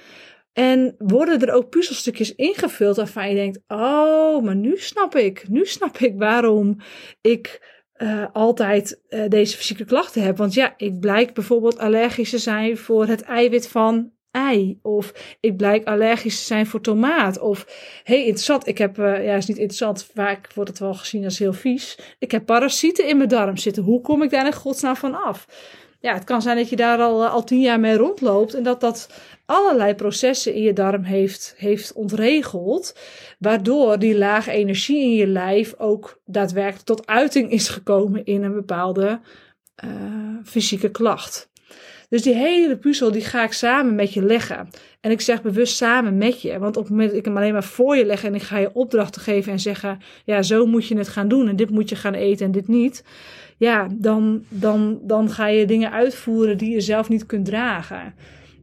En 0.52 0.94
worden 0.98 1.40
er 1.40 1.52
ook 1.52 1.70
puzzelstukjes 1.70 2.34
ingevuld 2.34 2.96
waarvan 2.96 3.28
je 3.28 3.34
denkt: 3.34 3.60
Oh, 3.68 4.42
maar 4.42 4.56
nu 4.56 4.76
snap 4.76 5.14
ik. 5.14 5.48
Nu 5.48 5.66
snap 5.66 5.96
ik 5.96 6.18
waarom 6.18 6.76
ik 7.20 7.76
uh, 7.96 8.24
altijd 8.32 9.00
uh, 9.08 9.28
deze 9.28 9.56
fysieke 9.56 9.84
klachten 9.84 10.22
heb. 10.22 10.36
Want 10.36 10.54
ja, 10.54 10.74
ik 10.76 11.00
blijk 11.00 11.34
bijvoorbeeld 11.34 11.78
allergisch 11.78 12.30
te 12.30 12.38
zijn 12.38 12.76
voor 12.76 13.06
het 13.06 13.22
eiwit 13.22 13.68
van 13.68 14.12
Of 14.82 15.36
ik 15.40 15.56
blijk 15.56 15.86
allergisch 15.86 16.38
te 16.38 16.44
zijn 16.44 16.66
voor 16.66 16.80
tomaat. 16.80 17.38
Of 17.38 17.66
hey, 18.04 18.18
interessant. 18.18 18.66
Ik 18.66 18.78
heb, 18.78 18.98
uh, 18.98 19.24
ja, 19.24 19.34
is 19.34 19.46
niet 19.46 19.56
interessant. 19.56 20.10
Vaak 20.14 20.52
wordt 20.54 20.70
het 20.70 20.78
wel 20.78 20.94
gezien 20.94 21.24
als 21.24 21.38
heel 21.38 21.52
vies. 21.52 21.98
Ik 22.18 22.30
heb 22.30 22.46
parasieten 22.46 23.08
in 23.08 23.16
mijn 23.16 23.28
darm 23.28 23.56
zitten. 23.56 23.82
Hoe 23.82 24.00
kom 24.00 24.22
ik 24.22 24.30
daar 24.30 24.46
in 24.46 24.52
godsnaam 24.52 24.96
van 24.96 25.22
af? 25.22 25.46
Ja, 26.00 26.14
het 26.14 26.24
kan 26.24 26.42
zijn 26.42 26.56
dat 26.56 26.68
je 26.68 26.76
daar 26.76 26.98
al, 26.98 27.26
al 27.26 27.44
tien 27.44 27.60
jaar 27.60 27.80
mee 27.80 27.96
rondloopt 27.96 28.54
en 28.54 28.62
dat 28.62 28.80
dat 28.80 29.08
allerlei 29.44 29.94
processen 29.94 30.54
in 30.54 30.62
je 30.62 30.72
darm 30.72 31.02
heeft, 31.02 31.54
heeft 31.56 31.92
ontregeld, 31.92 32.98
waardoor 33.38 33.98
die 33.98 34.18
lage 34.18 34.50
energie 34.50 35.02
in 35.02 35.14
je 35.14 35.26
lijf 35.26 35.74
ook 35.78 36.20
daadwerkelijk 36.24 36.84
tot 36.84 37.06
uiting 37.06 37.50
is 37.50 37.68
gekomen 37.68 38.24
in 38.24 38.42
een 38.42 38.54
bepaalde 38.54 39.20
uh, 39.84 39.90
fysieke 40.44 40.90
klacht. 40.90 41.47
Dus 42.08 42.22
die 42.22 42.34
hele 42.34 42.76
puzzel 42.76 43.12
die 43.12 43.24
ga 43.24 43.44
ik 43.44 43.52
samen 43.52 43.94
met 43.94 44.12
je 44.12 44.22
leggen. 44.22 44.68
En 45.00 45.10
ik 45.10 45.20
zeg 45.20 45.42
bewust 45.42 45.76
samen 45.76 46.18
met 46.18 46.42
je. 46.42 46.58
Want 46.58 46.76
op 46.76 46.82
het 46.82 46.90
moment 46.90 47.08
dat 47.08 47.18
ik 47.18 47.24
hem 47.24 47.36
alleen 47.36 47.52
maar 47.52 47.64
voor 47.64 47.96
je 47.96 48.04
leg 48.04 48.24
en 48.24 48.34
ik 48.34 48.42
ga 48.42 48.58
je 48.58 48.74
opdrachten 48.74 49.22
geven 49.22 49.52
en 49.52 49.60
zeggen: 49.60 49.98
ja, 50.24 50.42
zo 50.42 50.66
moet 50.66 50.86
je 50.86 50.96
het 50.96 51.08
gaan 51.08 51.28
doen 51.28 51.48
en 51.48 51.56
dit 51.56 51.70
moet 51.70 51.88
je 51.88 51.96
gaan 51.96 52.14
eten 52.14 52.46
en 52.46 52.52
dit 52.52 52.68
niet. 52.68 53.04
Ja, 53.56 53.88
dan, 53.92 54.44
dan, 54.48 55.00
dan 55.02 55.30
ga 55.30 55.46
je 55.46 55.66
dingen 55.66 55.92
uitvoeren 55.92 56.58
die 56.58 56.70
je 56.70 56.80
zelf 56.80 57.08
niet 57.08 57.26
kunt 57.26 57.44
dragen. 57.44 58.14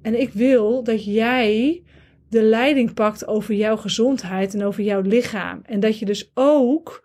En 0.02 0.20
ik 0.20 0.34
wil 0.34 0.84
dat 0.84 1.06
jij 1.06 1.84
de 2.30 2.42
leiding 2.42 2.94
pakt 2.94 3.28
over 3.28 3.54
jouw 3.54 3.78
gezondheid 3.78 4.54
en 4.54 4.64
over 4.64 4.84
jouw 4.84 5.02
lichaam. 5.02 5.62
En 5.66 5.80
dat 5.80 6.00
je 6.00 6.06
dus 6.06 6.32
ook 6.34 7.04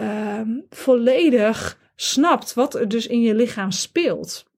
uh, 0.00 0.40
volledig 0.70 1.78
snapt 1.96 2.54
wat 2.54 2.74
er 2.74 2.88
dus 2.88 3.06
in 3.06 3.20
je 3.20 3.34
lichaam 3.34 3.70
speelt. 3.70 4.49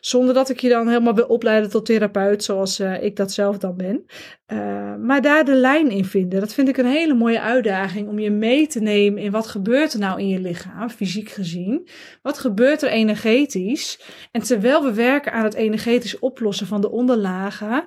Zonder 0.00 0.34
dat 0.34 0.48
ik 0.48 0.60
je 0.60 0.68
dan 0.68 0.88
helemaal 0.88 1.14
wil 1.14 1.26
opleiden 1.26 1.70
tot 1.70 1.86
therapeut, 1.86 2.44
zoals 2.44 2.80
uh, 2.80 3.02
ik 3.02 3.16
dat 3.16 3.32
zelf 3.32 3.58
dan 3.58 3.76
ben. 3.76 4.04
Uh, 4.52 4.94
maar 4.96 5.22
daar 5.22 5.44
de 5.44 5.54
lijn 5.54 5.90
in 5.90 6.04
vinden, 6.04 6.40
dat 6.40 6.54
vind 6.54 6.68
ik 6.68 6.76
een 6.76 6.86
hele 6.86 7.14
mooie 7.14 7.40
uitdaging 7.40 8.08
om 8.08 8.18
je 8.18 8.30
mee 8.30 8.66
te 8.66 8.80
nemen 8.80 9.22
in 9.22 9.30
wat 9.30 9.46
gebeurt 9.46 9.92
er 9.92 9.98
nou 9.98 10.20
in 10.20 10.28
je 10.28 10.40
lichaam, 10.40 10.90
fysiek 10.90 11.28
gezien. 11.28 11.88
Wat 12.22 12.38
gebeurt 12.38 12.82
er 12.82 12.88
energetisch? 12.88 14.00
En 14.32 14.42
terwijl 14.42 14.82
we 14.82 14.92
werken 14.92 15.32
aan 15.32 15.44
het 15.44 15.54
energetisch 15.54 16.18
oplossen 16.18 16.66
van 16.66 16.80
de 16.80 16.90
onderlagen, 16.90 17.84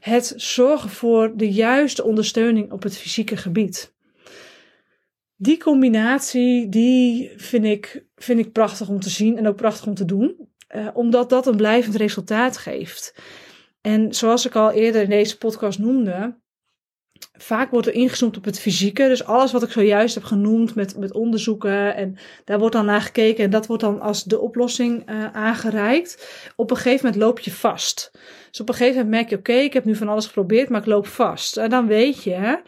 het 0.00 0.32
zorgen 0.36 0.90
voor 0.90 1.32
de 1.36 1.52
juiste 1.52 2.04
ondersteuning 2.04 2.72
op 2.72 2.82
het 2.82 2.98
fysieke 2.98 3.36
gebied. 3.36 3.92
Die 5.36 5.58
combinatie, 5.58 6.68
die 6.68 7.32
vind 7.36 7.64
ik, 7.64 8.04
vind 8.16 8.38
ik 8.38 8.52
prachtig 8.52 8.88
om 8.88 9.00
te 9.00 9.10
zien 9.10 9.36
en 9.36 9.46
ook 9.46 9.56
prachtig 9.56 9.86
om 9.86 9.94
te 9.94 10.04
doen. 10.04 10.49
Uh, 10.76 10.88
omdat 10.92 11.30
dat 11.30 11.46
een 11.46 11.56
blijvend 11.56 11.96
resultaat 11.96 12.56
geeft. 12.56 13.14
En 13.80 14.14
zoals 14.14 14.46
ik 14.46 14.54
al 14.54 14.70
eerder 14.70 15.02
in 15.02 15.10
deze 15.10 15.38
podcast 15.38 15.78
noemde, 15.78 16.38
vaak 17.32 17.70
wordt 17.70 17.86
er 17.86 17.94
ingezoomd 17.94 18.36
op 18.36 18.44
het 18.44 18.60
fysieke. 18.60 19.08
Dus 19.08 19.24
alles 19.24 19.52
wat 19.52 19.62
ik 19.62 19.70
zojuist 19.70 20.14
heb 20.14 20.24
genoemd 20.24 20.74
met, 20.74 20.98
met 20.98 21.12
onderzoeken 21.12 21.94
en 21.94 22.18
daar 22.44 22.58
wordt 22.58 22.74
dan 22.74 22.84
naar 22.84 23.00
gekeken 23.00 23.44
en 23.44 23.50
dat 23.50 23.66
wordt 23.66 23.82
dan 23.82 24.00
als 24.00 24.24
de 24.24 24.40
oplossing 24.40 25.10
uh, 25.10 25.32
aangereikt. 25.32 26.28
Op 26.56 26.70
een 26.70 26.76
gegeven 26.76 27.04
moment 27.04 27.22
loop 27.22 27.38
je 27.38 27.50
vast. 27.50 28.10
Dus 28.50 28.60
op 28.60 28.68
een 28.68 28.74
gegeven 28.74 28.96
moment 28.96 29.14
merk 29.14 29.30
je, 29.30 29.36
oké, 29.36 29.52
ik 29.52 29.72
heb 29.72 29.84
nu 29.84 29.94
van 29.96 30.08
alles 30.08 30.26
geprobeerd, 30.26 30.68
maar 30.68 30.80
ik 30.80 30.86
loop 30.86 31.06
vast. 31.06 31.56
En 31.56 31.70
dan 31.70 31.86
weet 31.86 32.22
je, 32.22 32.62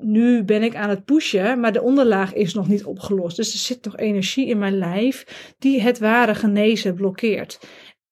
nu 0.00 0.44
ben 0.44 0.62
ik 0.62 0.74
aan 0.74 0.88
het 0.88 1.04
pushen, 1.04 1.60
maar 1.60 1.72
de 1.72 1.82
onderlaag 1.82 2.34
is 2.34 2.54
nog 2.54 2.68
niet 2.68 2.84
opgelost. 2.84 3.36
Dus 3.36 3.52
er 3.52 3.58
zit 3.58 3.84
nog 3.84 3.96
energie 3.96 4.46
in 4.46 4.58
mijn 4.58 4.78
lijf 4.78 5.26
die 5.58 5.80
het 5.80 5.98
ware 5.98 6.34
genezen 6.34 6.94
blokkeert. 6.94 7.60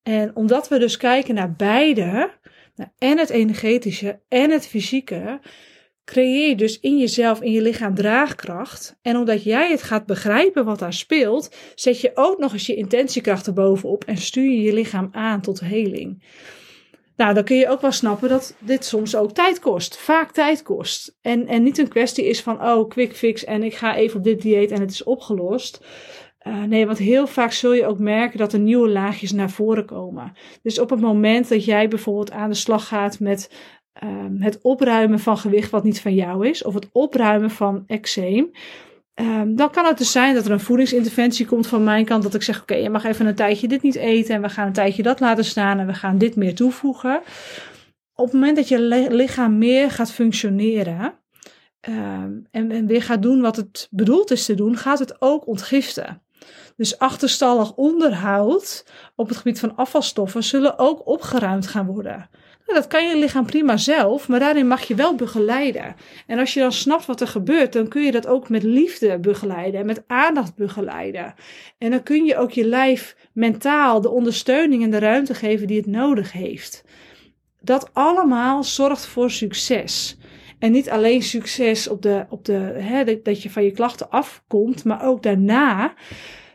En 0.03 0.37
omdat 0.37 0.69
we 0.69 0.79
dus 0.79 0.97
kijken 0.97 1.35
naar 1.35 1.55
beide, 1.55 2.31
en 2.99 3.19
het 3.19 3.31
energetische 3.31 4.21
en 4.29 4.51
het 4.51 4.67
fysieke, 4.67 5.41
creëer 6.05 6.49
je 6.49 6.57
dus 6.57 6.81
in 6.81 6.99
jezelf, 6.99 7.41
in 7.41 7.53
je 7.53 7.63
lichaam 7.63 7.95
draagkracht. 7.95 8.99
En 9.03 9.17
omdat 9.17 9.43
jij 9.43 9.71
het 9.71 9.83
gaat 9.83 10.07
begrijpen 10.07 10.65
wat 10.65 10.79
daar 10.79 10.93
speelt, 10.93 11.57
zet 11.75 12.01
je 12.01 12.11
ook 12.15 12.39
nog 12.39 12.53
eens 12.53 12.67
je 12.67 12.75
intentiekracht 12.75 13.47
erbovenop 13.47 14.05
en 14.05 14.17
stuur 14.17 14.51
je 14.51 14.63
je 14.63 14.73
lichaam 14.73 15.09
aan 15.13 15.41
tot 15.41 15.61
heling. 15.61 16.25
Nou, 17.21 17.35
dan 17.35 17.45
kun 17.45 17.57
je 17.57 17.69
ook 17.69 17.81
wel 17.81 17.93
snappen 17.93 18.29
dat 18.29 18.55
dit 18.59 18.85
soms 18.85 19.17
ook 19.17 19.33
tijd 19.33 19.59
kost. 19.59 19.99
Vaak 19.99 20.31
tijd 20.33 20.63
kost. 20.63 21.17
En, 21.21 21.47
en 21.47 21.63
niet 21.63 21.79
een 21.79 21.89
kwestie 21.89 22.29
is 22.29 22.43
van, 22.43 22.63
oh, 22.63 22.89
quick 22.89 23.17
fix 23.17 23.45
en 23.45 23.63
ik 23.63 23.75
ga 23.75 23.97
even 23.97 24.19
op 24.19 24.25
dit 24.25 24.43
dieet 24.43 24.71
en 24.71 24.81
het 24.81 24.91
is 24.91 25.03
opgelost. 25.03 25.85
Uh, 26.47 26.63
nee, 26.63 26.87
want 26.87 26.99
heel 26.99 27.27
vaak 27.27 27.53
zul 27.53 27.73
je 27.73 27.87
ook 27.87 27.99
merken 27.99 28.39
dat 28.39 28.53
er 28.53 28.59
nieuwe 28.59 28.89
laagjes 28.89 29.33
naar 29.33 29.51
voren 29.51 29.85
komen. 29.85 30.33
Dus 30.63 30.79
op 30.79 30.91
het 30.91 31.01
moment 31.01 31.49
dat 31.49 31.65
jij 31.65 31.89
bijvoorbeeld 31.89 32.31
aan 32.31 32.51
de 32.51 32.57
slag 32.57 32.89
gaat 32.89 33.21
met 33.21 33.51
um, 34.03 34.37
het 34.43 34.59
opruimen 34.63 35.19
van 35.19 35.39
gewicht 35.39 35.71
wat 35.71 35.85
niet 35.85 36.01
van 36.01 36.15
jou 36.15 36.49
is, 36.49 36.65
of 36.65 36.75
het 36.75 36.89
opruimen 36.93 37.51
van 37.51 37.85
eczeem, 37.87 38.51
um, 39.21 39.57
dan 39.57 39.71
kan 39.71 39.85
het 39.85 39.99
dus 39.99 40.13
zijn 40.13 40.35
dat 40.35 40.45
er 40.45 40.51
een 40.51 40.61
voedingsinterventie 40.61 41.47
komt 41.47 41.67
van 41.67 41.85
mijn 41.85 42.05
kant, 42.05 42.23
dat 42.23 42.35
ik 42.35 42.43
zeg: 42.43 42.61
Oké, 42.63 42.75
je 42.75 42.91
mag 42.91 43.05
even 43.05 43.27
een 43.27 43.35
tijdje 43.35 43.69
dit 43.69 43.83
niet 43.83 43.95
eten 43.95 44.35
en 44.35 44.43
we 44.43 44.49
gaan 44.49 44.67
een 44.67 44.73
tijdje 44.73 45.03
dat 45.03 45.21
laten 45.21 45.45
staan 45.45 45.79
en 45.79 45.87
we 45.87 45.95
gaan 45.95 46.19
dit 46.19 46.37
meer 46.37 46.55
toevoegen. 46.55 47.21
Op 48.15 48.25
het 48.25 48.35
moment 48.35 48.57
dat 48.57 48.69
je 48.69 48.79
lichaam 49.11 49.59
meer 49.59 49.91
gaat 49.91 50.13
functioneren 50.13 51.15
um, 51.89 52.47
en, 52.51 52.71
en 52.71 52.87
weer 52.87 53.03
gaat 53.03 53.23
doen 53.23 53.41
wat 53.41 53.57
het 53.57 53.89
bedoeld 53.91 54.31
is 54.31 54.45
te 54.45 54.55
doen, 54.55 54.77
gaat 54.77 54.99
het 54.99 55.21
ook 55.21 55.47
ontgiften. 55.47 56.23
Dus 56.77 56.99
achterstallig 56.99 57.75
onderhoud 57.75 58.87
op 59.17 59.29
het 59.29 59.37
gebied 59.37 59.61
van 59.61 59.77
afvalstoffen 59.77 60.45
zullen 60.45 60.79
ook 60.79 61.07
opgeruimd 61.07 61.67
gaan 61.67 61.87
worden. 61.87 62.29
Nou, 62.71 62.83
dat 62.83 62.91
kan 62.91 63.09
je 63.09 63.17
lichaam 63.17 63.47
prima 63.47 63.77
zelf, 63.77 64.29
maar 64.29 64.39
daarin 64.39 64.67
mag 64.67 64.83
je 64.83 64.95
wel 64.95 65.15
begeleiden. 65.15 65.97
En 66.27 66.39
als 66.39 66.55
je 66.55 66.61
dan 66.61 66.73
snapt 66.73 67.07
wat 67.07 67.21
er 67.21 67.27
gebeurt, 67.27 67.73
dan 67.73 67.89
kun 67.89 68.03
je 68.03 68.11
dat 68.11 68.27
ook 68.27 68.49
met 68.49 68.63
liefde 68.63 69.19
begeleiden 69.19 69.81
en 69.81 69.87
met 69.87 70.03
aandacht 70.07 70.55
begeleiden. 70.55 71.35
En 71.79 71.91
dan 71.91 72.03
kun 72.03 72.25
je 72.25 72.37
ook 72.37 72.51
je 72.51 72.65
lijf 72.65 73.17
mentaal 73.33 74.01
de 74.01 74.11
ondersteuning 74.11 74.83
en 74.83 74.91
de 74.91 74.99
ruimte 74.99 75.35
geven 75.35 75.67
die 75.67 75.77
het 75.77 75.87
nodig 75.87 76.33
heeft. 76.33 76.85
Dat 77.61 77.91
allemaal 77.93 78.65
zorgt 78.65 79.07
voor 79.07 79.31
succes. 79.31 80.19
En 80.59 80.73
niet 80.73 80.91
alleen 80.91 81.23
succes 81.23 81.89
op 81.89 82.03
de, 82.03 82.27
op 82.29 82.45
de, 82.45 82.53
hè, 82.79 83.21
dat 83.23 83.43
je 83.43 83.51
van 83.51 83.65
je 83.65 83.71
klachten 83.71 84.11
afkomt, 84.11 84.85
maar 84.85 85.07
ook 85.07 85.23
daarna 85.23 85.95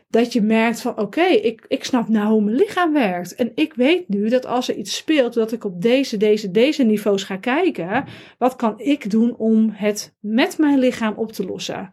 dat 0.08 0.32
je 0.32 0.42
merkt 0.42 0.80
van 0.80 0.98
oké, 0.98 1.24
ik, 1.24 1.64
ik 1.68 1.84
snap 1.84 2.08
nou 2.08 2.28
hoe 2.28 2.42
mijn 2.42 2.56
lichaam 2.56 2.92
werkt. 2.92 3.34
En 3.34 3.52
ik 3.54 3.74
weet 3.74 4.08
nu 4.08 4.28
dat 4.28 4.46
als 4.46 4.68
er 4.68 4.76
iets 4.76 4.96
speelt, 4.96 5.34
dat 5.34 5.52
ik 5.52 5.64
op 5.64 5.82
deze, 5.82 6.16
deze, 6.16 6.50
deze 6.50 6.82
niveaus 6.82 7.22
ga 7.24 7.36
kijken. 7.36 8.04
Wat 8.38 8.56
kan 8.56 8.80
ik 8.80 9.10
doen 9.10 9.36
om 9.36 9.70
het 9.72 10.16
met 10.20 10.58
mijn 10.58 10.78
lichaam 10.78 11.14
op 11.16 11.32
te 11.32 11.44
lossen? 11.44 11.92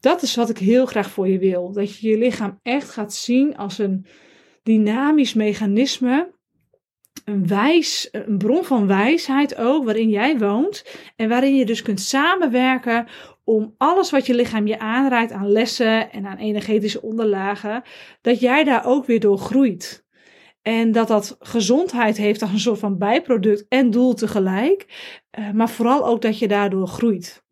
Dat 0.00 0.22
is 0.22 0.36
wat 0.36 0.50
ik 0.50 0.58
heel 0.58 0.86
graag 0.86 1.10
voor 1.10 1.28
je 1.28 1.38
wil. 1.38 1.72
Dat 1.72 1.98
je 1.98 2.08
je 2.08 2.18
lichaam 2.18 2.58
echt 2.62 2.90
gaat 2.90 3.14
zien 3.14 3.56
als 3.56 3.78
een 3.78 4.06
dynamisch 4.62 5.34
mechanisme 5.34 6.38
een, 7.24 7.46
wijs, 7.46 8.08
een 8.12 8.38
bron 8.38 8.64
van 8.64 8.86
wijsheid 8.86 9.56
ook, 9.56 9.84
waarin 9.84 10.08
jij 10.08 10.38
woont. 10.38 10.84
En 11.16 11.28
waarin 11.28 11.56
je 11.56 11.66
dus 11.66 11.82
kunt 11.82 12.00
samenwerken 12.00 13.06
om 13.50 13.74
alles 13.76 14.10
wat 14.10 14.26
je 14.26 14.34
lichaam 14.34 14.66
je 14.66 14.78
aanreikt 14.78 15.32
aan 15.32 15.52
lessen 15.52 16.12
en 16.12 16.26
aan 16.26 16.36
energetische 16.36 17.02
onderlagen, 17.02 17.82
dat 18.20 18.40
jij 18.40 18.64
daar 18.64 18.86
ook 18.86 19.06
weer 19.06 19.20
door 19.20 19.38
groeit. 19.38 20.04
En 20.62 20.92
dat 20.92 21.08
dat 21.08 21.36
gezondheid 21.40 22.16
heeft 22.16 22.42
als 22.42 22.50
een 22.50 22.58
soort 22.58 22.78
van 22.78 22.98
bijproduct 22.98 23.66
en 23.68 23.90
doel 23.90 24.14
tegelijk. 24.14 24.86
Eh, 25.30 25.50
maar 25.50 25.68
vooral 25.68 26.06
ook 26.06 26.22
dat 26.22 26.38
je 26.38 26.48
daardoor 26.48 26.86
groeit. 26.86 27.44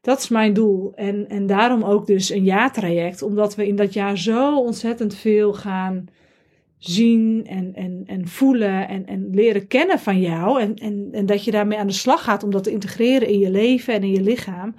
Dat 0.00 0.18
is 0.18 0.28
mijn 0.28 0.52
doel. 0.52 0.92
En, 0.94 1.28
en 1.28 1.46
daarom 1.46 1.82
ook 1.82 2.06
dus 2.06 2.30
een 2.30 2.44
jaartraject. 2.44 3.22
Omdat 3.22 3.54
we 3.54 3.66
in 3.66 3.76
dat 3.76 3.92
jaar 3.92 4.18
zo 4.18 4.58
ontzettend 4.58 5.14
veel 5.14 5.54
gaan 5.54 6.06
zien 6.78 7.46
en, 7.46 7.74
en, 7.74 8.02
en 8.06 8.28
voelen 8.28 8.88
en, 8.88 9.06
en 9.06 9.30
leren 9.30 9.66
kennen 9.66 9.98
van 9.98 10.20
jou. 10.20 10.60
En, 10.60 10.74
en, 10.74 11.08
en 11.12 11.26
dat 11.26 11.44
je 11.44 11.50
daarmee 11.50 11.78
aan 11.78 11.86
de 11.86 11.92
slag 11.92 12.24
gaat 12.24 12.42
om 12.42 12.50
dat 12.50 12.64
te 12.64 12.70
integreren 12.70 13.28
in 13.28 13.38
je 13.38 13.50
leven 13.50 13.94
en 13.94 14.02
in 14.02 14.12
je 14.12 14.22
lichaam. 14.22 14.74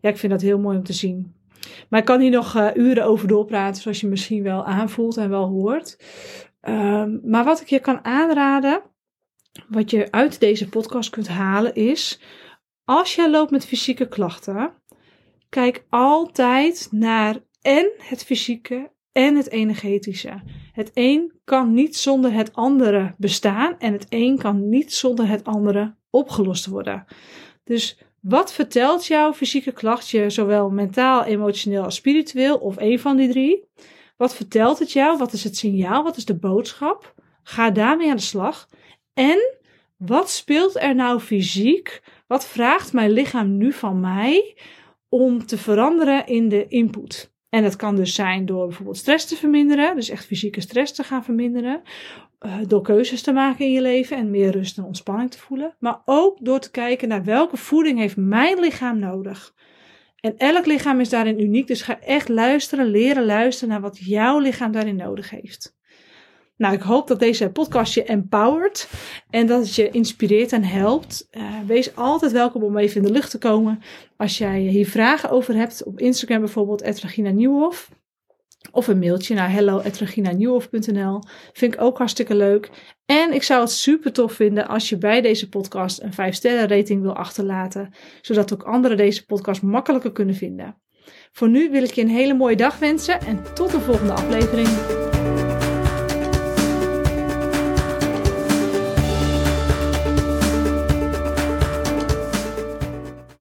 Ja, 0.00 0.08
ik 0.08 0.16
vind 0.16 0.32
dat 0.32 0.40
heel 0.40 0.58
mooi 0.58 0.76
om 0.76 0.84
te 0.84 0.92
zien. 0.92 1.34
Maar 1.88 2.00
ik 2.00 2.06
kan 2.06 2.20
hier 2.20 2.30
nog 2.30 2.56
uh, 2.56 2.68
uren 2.74 3.04
over 3.04 3.28
doorpraten, 3.28 3.82
zoals 3.82 4.00
je 4.00 4.06
misschien 4.06 4.42
wel 4.42 4.64
aanvoelt 4.64 5.16
en 5.16 5.30
wel 5.30 5.48
hoort. 5.48 5.98
Um, 6.68 7.20
maar 7.24 7.44
wat 7.44 7.60
ik 7.60 7.68
je 7.68 7.78
kan 7.78 8.04
aanraden, 8.04 8.82
wat 9.68 9.90
je 9.90 10.10
uit 10.10 10.40
deze 10.40 10.68
podcast 10.68 11.10
kunt 11.10 11.28
halen, 11.28 11.74
is: 11.74 12.20
als 12.84 13.14
jij 13.14 13.30
loopt 13.30 13.50
met 13.50 13.66
fysieke 13.66 14.08
klachten, 14.08 14.72
kijk 15.48 15.84
altijd 15.88 16.88
naar 16.90 17.36
en 17.62 17.90
het 17.98 18.24
fysieke 18.24 18.90
en 19.12 19.36
het 19.36 19.50
energetische. 19.50 20.40
Het 20.72 20.90
een 20.94 21.32
kan 21.44 21.72
niet 21.72 21.96
zonder 21.96 22.32
het 22.32 22.52
andere 22.54 23.14
bestaan 23.18 23.78
en 23.78 23.92
het 23.92 24.06
een 24.08 24.38
kan 24.38 24.68
niet 24.68 24.94
zonder 24.94 25.28
het 25.28 25.44
andere 25.44 25.94
opgelost 26.10 26.66
worden. 26.66 27.04
Dus 27.64 27.98
wat 28.20 28.52
vertelt 28.52 29.06
jouw 29.06 29.32
fysieke 29.32 29.72
klacht 29.72 30.08
je, 30.08 30.30
zowel 30.30 30.70
mentaal, 30.70 31.24
emotioneel 31.24 31.84
als 31.84 31.94
spiritueel, 31.94 32.56
of 32.56 32.76
een 32.78 32.98
van 32.98 33.16
die 33.16 33.28
drie? 33.28 33.68
Wat 34.16 34.34
vertelt 34.34 34.78
het 34.78 34.92
jou? 34.92 35.18
Wat 35.18 35.32
is 35.32 35.44
het 35.44 35.56
signaal? 35.56 36.02
Wat 36.02 36.16
is 36.16 36.24
de 36.24 36.38
boodschap? 36.38 37.14
Ga 37.42 37.70
daarmee 37.70 38.10
aan 38.10 38.16
de 38.16 38.22
slag. 38.22 38.68
En 39.14 39.58
wat 39.96 40.30
speelt 40.30 40.76
er 40.76 40.94
nou 40.94 41.20
fysiek? 41.20 42.02
Wat 42.26 42.46
vraagt 42.46 42.92
mijn 42.92 43.10
lichaam 43.10 43.56
nu 43.56 43.72
van 43.72 44.00
mij 44.00 44.56
om 45.08 45.46
te 45.46 45.58
veranderen 45.58 46.26
in 46.26 46.48
de 46.48 46.68
input? 46.68 47.31
En 47.54 47.62
dat 47.62 47.76
kan 47.76 47.96
dus 47.96 48.14
zijn 48.14 48.46
door 48.46 48.66
bijvoorbeeld 48.66 48.96
stress 48.96 49.26
te 49.26 49.36
verminderen, 49.36 49.94
dus 49.96 50.08
echt 50.08 50.24
fysieke 50.24 50.60
stress 50.60 50.92
te 50.92 51.02
gaan 51.02 51.24
verminderen, 51.24 51.82
uh, 52.40 52.56
door 52.66 52.82
keuzes 52.82 53.22
te 53.22 53.32
maken 53.32 53.64
in 53.64 53.72
je 53.72 53.80
leven 53.80 54.16
en 54.16 54.30
meer 54.30 54.50
rust 54.50 54.78
en 54.78 54.84
ontspanning 54.84 55.30
te 55.30 55.38
voelen, 55.38 55.74
maar 55.78 56.02
ook 56.04 56.38
door 56.40 56.60
te 56.60 56.70
kijken 56.70 57.08
naar 57.08 57.24
welke 57.24 57.56
voeding 57.56 57.98
heeft 57.98 58.16
mijn 58.16 58.60
lichaam 58.60 58.98
nodig. 58.98 59.54
En 60.20 60.36
elk 60.36 60.66
lichaam 60.66 61.00
is 61.00 61.08
daarin 61.08 61.40
uniek, 61.40 61.66
dus 61.66 61.82
ga 61.82 62.00
echt 62.00 62.28
luisteren, 62.28 62.86
leren 62.86 63.24
luisteren 63.24 63.68
naar 63.68 63.80
wat 63.80 63.98
jouw 63.98 64.38
lichaam 64.38 64.72
daarin 64.72 64.96
nodig 64.96 65.30
heeft. 65.30 65.76
Nou, 66.56 66.74
ik 66.74 66.80
hoop 66.80 67.08
dat 67.08 67.18
deze 67.18 67.50
podcast 67.50 67.94
je 67.94 68.04
empowert 68.04 68.88
en 69.30 69.46
dat 69.46 69.60
het 69.60 69.74
je 69.74 69.90
inspireert 69.90 70.52
en 70.52 70.64
helpt. 70.64 71.28
Uh, 71.30 71.44
wees 71.66 71.96
altijd 71.96 72.32
welkom 72.32 72.62
om 72.62 72.78
even 72.78 72.96
in 72.96 73.06
de 73.06 73.12
lucht 73.12 73.30
te 73.30 73.38
komen. 73.38 73.82
Als 74.16 74.38
jij 74.38 74.60
hier 74.60 74.88
vragen 74.88 75.30
over 75.30 75.54
hebt, 75.54 75.84
op 75.84 75.98
Instagram 76.00 76.40
bijvoorbeeld, 76.40 76.82
Regina 76.82 77.30
Nieuwhof. 77.30 77.90
Of 78.70 78.88
een 78.88 78.98
mailtje 78.98 79.34
naar 79.34 79.52
hello.reginanieuwhof.nl. 79.52 81.22
Vind 81.52 81.74
ik 81.74 81.80
ook 81.80 81.98
hartstikke 81.98 82.34
leuk. 82.34 82.70
En 83.06 83.32
ik 83.32 83.42
zou 83.42 83.60
het 83.60 83.70
super 83.70 84.12
tof 84.12 84.32
vinden 84.32 84.68
als 84.68 84.88
je 84.88 84.98
bij 84.98 85.20
deze 85.20 85.48
podcast 85.48 86.02
een 86.02 86.12
5 86.12 86.34
sterren 86.34 86.68
rating 86.68 87.02
wil 87.02 87.14
achterlaten. 87.14 87.94
Zodat 88.20 88.52
ook 88.52 88.62
anderen 88.62 88.96
deze 88.96 89.26
podcast 89.26 89.62
makkelijker 89.62 90.12
kunnen 90.12 90.34
vinden. 90.34 90.76
Voor 91.32 91.48
nu 91.48 91.70
wil 91.70 91.82
ik 91.82 91.92
je 91.92 92.00
een 92.00 92.08
hele 92.08 92.34
mooie 92.34 92.56
dag 92.56 92.78
wensen 92.78 93.20
en 93.20 93.54
tot 93.54 93.70
de 93.70 93.80
volgende 93.80 94.12
aflevering. 94.12 94.68